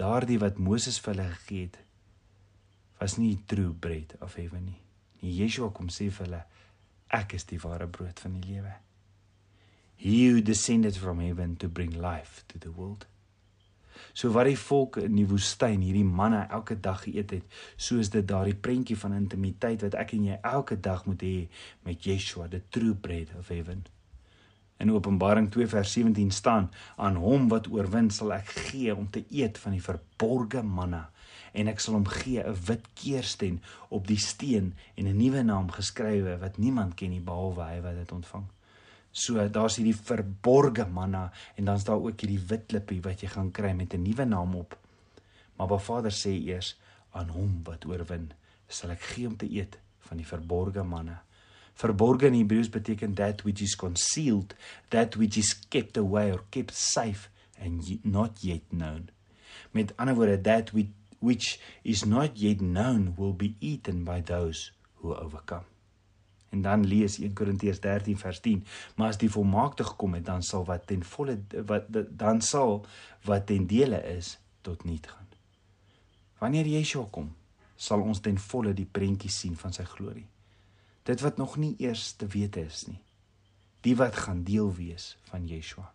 daardie 0.00 0.40
wat 0.42 0.58
Moses 0.58 0.98
vir 1.02 1.14
hulle 1.14 1.28
gegee 1.36 1.68
het 1.68 1.80
was 3.00 3.18
nie 3.18 3.36
true 3.46 3.72
bread 3.72 4.14
of 4.24 4.36
heaven 4.38 4.64
nie. 4.64 4.80
Nie 5.20 5.32
Yeshua 5.42 5.70
kom 5.74 5.90
sê 5.92 6.08
vir 6.10 6.26
hulle 6.26 6.42
ek 7.14 7.34
is 7.38 7.46
die 7.50 7.60
ware 7.62 7.86
brood 7.86 8.20
van 8.22 8.38
die 8.38 8.54
lewe. 8.54 8.74
He 10.00 10.28
who 10.28 10.40
descended 10.42 10.96
from 10.96 11.20
heaven 11.20 11.56
to 11.56 11.68
bring 11.68 11.92
life 12.00 12.44
to 12.48 12.58
the 12.58 12.72
world. 12.72 13.06
So 14.14 14.30
wat 14.34 14.48
die 14.50 14.58
volk 14.58 14.98
in 15.02 15.14
die 15.16 15.26
woestyn 15.30 15.82
hierdie 15.82 16.06
manne 16.06 16.44
elke 16.52 16.76
dag 16.80 17.04
geëet 17.04 17.36
het, 17.36 17.58
soos 17.76 18.10
dit 18.14 18.26
daardie 18.26 18.56
prentjie 18.58 18.98
van 18.98 19.14
intimiteit 19.16 19.82
wat 19.86 19.96
ek 19.98 20.14
en 20.16 20.28
jy 20.30 20.38
elke 20.42 20.78
dag 20.80 21.04
moet 21.06 21.22
hê 21.22 21.36
met 21.86 22.06
Yeshua, 22.06 22.48
the 22.50 22.62
true 22.74 22.94
bread 22.94 23.30
of 23.38 23.50
heaven. 23.54 23.84
In 24.82 24.90
Openbaring 24.90 25.50
2 25.50 25.66
vers 25.66 25.92
17 25.92 26.30
staan: 26.30 26.70
"Aan 26.96 27.16
hom 27.16 27.48
wat 27.48 27.68
oorwin 27.70 28.10
sal 28.10 28.32
ek 28.32 28.48
gee 28.48 28.94
om 28.94 29.10
te 29.10 29.24
eet 29.30 29.58
van 29.58 29.72
die 29.72 29.82
verborgde 29.82 30.62
manna 30.62 31.10
en 31.52 31.68
ek 31.68 31.80
sal 31.80 31.94
hom 31.94 32.06
gee 32.06 32.42
'n 32.42 32.56
wit 32.66 32.88
keursteen 32.94 33.62
op 33.88 34.06
die 34.06 34.18
steen 34.18 34.74
en 34.96 35.06
'n 35.06 35.16
nuwe 35.16 35.42
naam 35.42 35.70
geskrywe 35.70 36.38
wat 36.38 36.58
niemand 36.58 36.94
ken 36.94 37.10
nie 37.10 37.20
behalwe 37.20 37.62
hy 37.62 37.80
wat 37.80 37.94
dit 37.94 38.12
ontvang." 38.12 38.46
So 39.12 39.48
daar's 39.48 39.76
hierdie 39.76 39.94
verborgde 39.94 40.86
manna 40.86 41.30
en 41.54 41.64
dan's 41.64 41.84
daar 41.84 42.02
ook 42.02 42.20
hierdie 42.20 42.46
wit 42.48 42.66
klippie 42.66 43.00
wat 43.02 43.20
jy 43.22 43.28
gaan 43.28 43.50
kry 43.50 43.72
met 43.72 43.94
'n 43.94 44.02
nuwe 44.02 44.24
naam 44.24 44.54
op. 44.54 44.78
Maar 45.56 45.68
Ba 45.68 45.78
Vader 45.78 46.10
sê 46.10 46.32
eers 46.34 46.76
aan 47.12 47.28
hom 47.28 47.60
wat 47.64 47.86
oorwin, 47.86 48.32
sal 48.68 48.90
ek 48.90 49.00
gee 49.00 49.26
om 49.26 49.36
te 49.36 49.46
eet 49.46 49.78
van 49.98 50.16
die 50.16 50.26
verborgde 50.26 50.82
manna. 50.82 51.22
Verborge 51.74 52.26
in 52.26 52.36
Hebreëus 52.38 52.70
beteken 52.70 53.14
that 53.14 53.42
which 53.42 53.60
is 53.60 53.74
concealed, 53.74 54.54
that 54.88 55.16
which 55.16 55.36
is 55.36 55.52
kept 55.68 55.96
away 55.96 56.30
or 56.30 56.44
kept 56.50 56.74
safe 56.74 57.30
and 57.58 58.04
not 58.04 58.42
yet 58.42 58.62
known. 58.70 59.10
Met 59.72 59.92
ander 59.98 60.14
woorde, 60.14 60.40
that 60.42 60.70
which 61.18 61.58
is 61.82 62.04
not 62.04 62.38
yet 62.38 62.60
known 62.60 63.14
will 63.16 63.32
be 63.34 63.56
eaten 63.60 64.04
by 64.04 64.20
those 64.20 64.72
who 65.02 65.14
overcome. 65.14 65.64
En 66.54 66.62
dan 66.62 66.86
lees 66.86 67.18
1 67.18 67.32
Korintiërs 67.34 67.80
13 67.80 68.18
vers 68.18 68.40
10, 68.40 68.64
maar 68.94 69.08
as 69.08 69.18
die 69.18 69.30
volmaakte 69.30 69.84
gekom 69.84 70.14
het, 70.14 70.24
dan 70.24 70.42
sal 70.42 70.62
wat 70.64 70.86
ten 70.86 71.02
volle 71.02 71.40
wat 71.66 71.88
dan 71.90 72.42
sal 72.42 72.84
wat 73.26 73.46
ten 73.46 73.66
dele 73.66 73.98
is 74.14 74.36
tot 74.62 74.84
nul 74.84 75.00
gaan. 75.02 75.26
Wanneer 76.38 76.66
Yeshua 76.66 77.08
kom, 77.10 77.32
sal 77.74 78.04
ons 78.06 78.20
ten 78.20 78.38
volle 78.38 78.74
die 78.76 78.86
prentjie 78.86 79.30
sien 79.30 79.58
van 79.58 79.74
sy 79.74 79.82
glorie. 79.96 80.26
Dit 81.04 81.20
wat 81.20 81.36
nog 81.36 81.56
nie 81.60 81.74
eers 81.78 82.12
te 82.16 82.26
weet 82.26 82.56
is 82.56 82.86
nie. 82.88 83.00
Die 83.84 83.96
wat 83.96 84.16
gaan 84.16 84.42
deel 84.44 84.70
wees 84.74 85.16
van 85.28 85.46
Yeshua. 85.46 85.90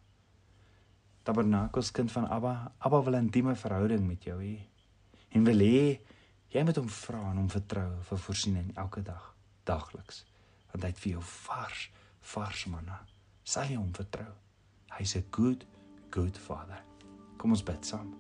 Tabernakels 1.26 1.92
kind 1.92 2.12
van 2.14 2.28
Abba, 2.30 2.72
Abba 2.78 3.02
wil 3.04 3.14
'n 3.14 3.26
intieme 3.26 3.56
verhouding 3.56 4.08
met 4.08 4.24
jou 4.24 4.38
hê. 4.42 4.60
En 5.30 5.44
wil 5.44 5.60
hê 5.60 6.00
jy 6.50 6.64
moet 6.64 6.76
hom 6.76 6.90
vra 6.90 7.32
en 7.32 7.38
hom 7.38 7.50
vertrou 7.50 8.02
vir 8.02 8.18
voorsiening 8.18 8.78
elke 8.78 9.02
dag, 9.02 9.36
dagliks 9.64 10.26
want 10.72 10.84
hy 10.84 10.90
het 10.90 11.00
vir 11.00 11.12
jou 11.12 11.24
vars 11.24 11.90
vars 12.22 12.66
manna. 12.66 13.00
Sal 13.44 13.64
jy 13.64 13.76
hom 13.76 13.94
vertrou? 13.94 14.34
Hy's 14.98 15.16
'n 15.16 15.26
good 15.32 15.66
good 16.12 16.38
Vader. 16.38 16.84
Kom 17.38 17.52
ons 17.52 17.64
bid 17.64 17.86
saam. 17.86 18.14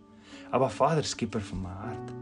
Aba 0.51 0.69
Vader, 0.69 1.03
skieper 1.03 1.41
van 1.41 1.61
my 1.61 1.69
hart. 1.69 2.13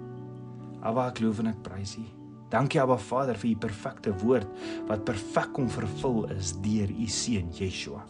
Aba 0.81 1.07
ek 1.07 1.19
loof 1.19 1.39
en 1.39 1.47
ek 1.47 1.63
prys 1.63 1.97
U. 1.97 2.26
Dankie 2.49 2.79
Aba 2.79 2.97
Vader 2.97 3.35
vir 3.35 3.51
U 3.51 3.57
perfekte 3.67 4.13
woord 4.23 4.47
wat 4.87 5.03
perfek 5.05 5.51
kom 5.53 5.67
vervul 5.69 6.29
is 6.37 6.53
deur 6.63 6.91
U 6.91 7.07
seun 7.11 7.51
Yeshua. 7.51 8.05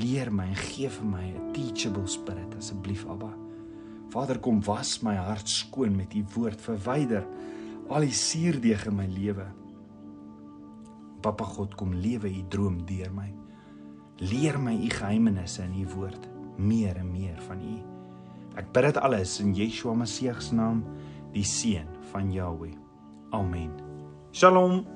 Leer 0.00 0.32
my 0.32 0.48
en 0.48 0.56
gee 0.58 0.88
vir 0.88 1.06
my 1.06 1.26
'n 1.30 1.52
teachable 1.52 2.08
spirit 2.08 2.54
asseblief 2.58 3.06
Abba. 3.06 3.32
Vader 4.10 4.38
kom 4.38 4.60
was 4.64 5.02
my 5.02 5.14
hart 5.14 5.48
skoon 5.48 5.96
met 5.96 6.14
U 6.14 6.24
woord 6.34 6.60
verwyder 6.60 7.24
al 7.88 8.06
die 8.06 8.14
suurdeeg 8.16 8.86
in 8.86 8.96
my 8.96 9.06
lewe. 9.06 9.46
Papa 11.22 11.44
God 11.44 11.76
kom 11.78 11.94
lewe 11.94 12.30
u 12.30 12.42
droom 12.50 12.80
deur 12.86 13.12
my. 13.14 13.28
Leer 14.18 14.58
my 14.58 14.74
u 14.74 14.90
geheimenisse 14.90 15.62
in 15.62 15.74
u 15.84 15.86
woord, 15.94 16.28
meer 16.58 16.98
en 16.98 17.10
meer 17.12 17.38
van 17.46 17.62
u. 17.62 17.78
Ek 18.58 18.72
bid 18.74 18.90
dit 18.90 19.00
alles 19.00 19.38
in 19.40 19.54
Yeshua 19.54 19.94
Messie 19.94 20.34
se 20.40 20.54
naam, 20.54 20.82
die 21.32 21.46
seun 21.46 21.88
van 22.12 22.32
Jahweh. 22.32 22.81
Amen. 23.32 23.72
Shalom. 24.32 24.86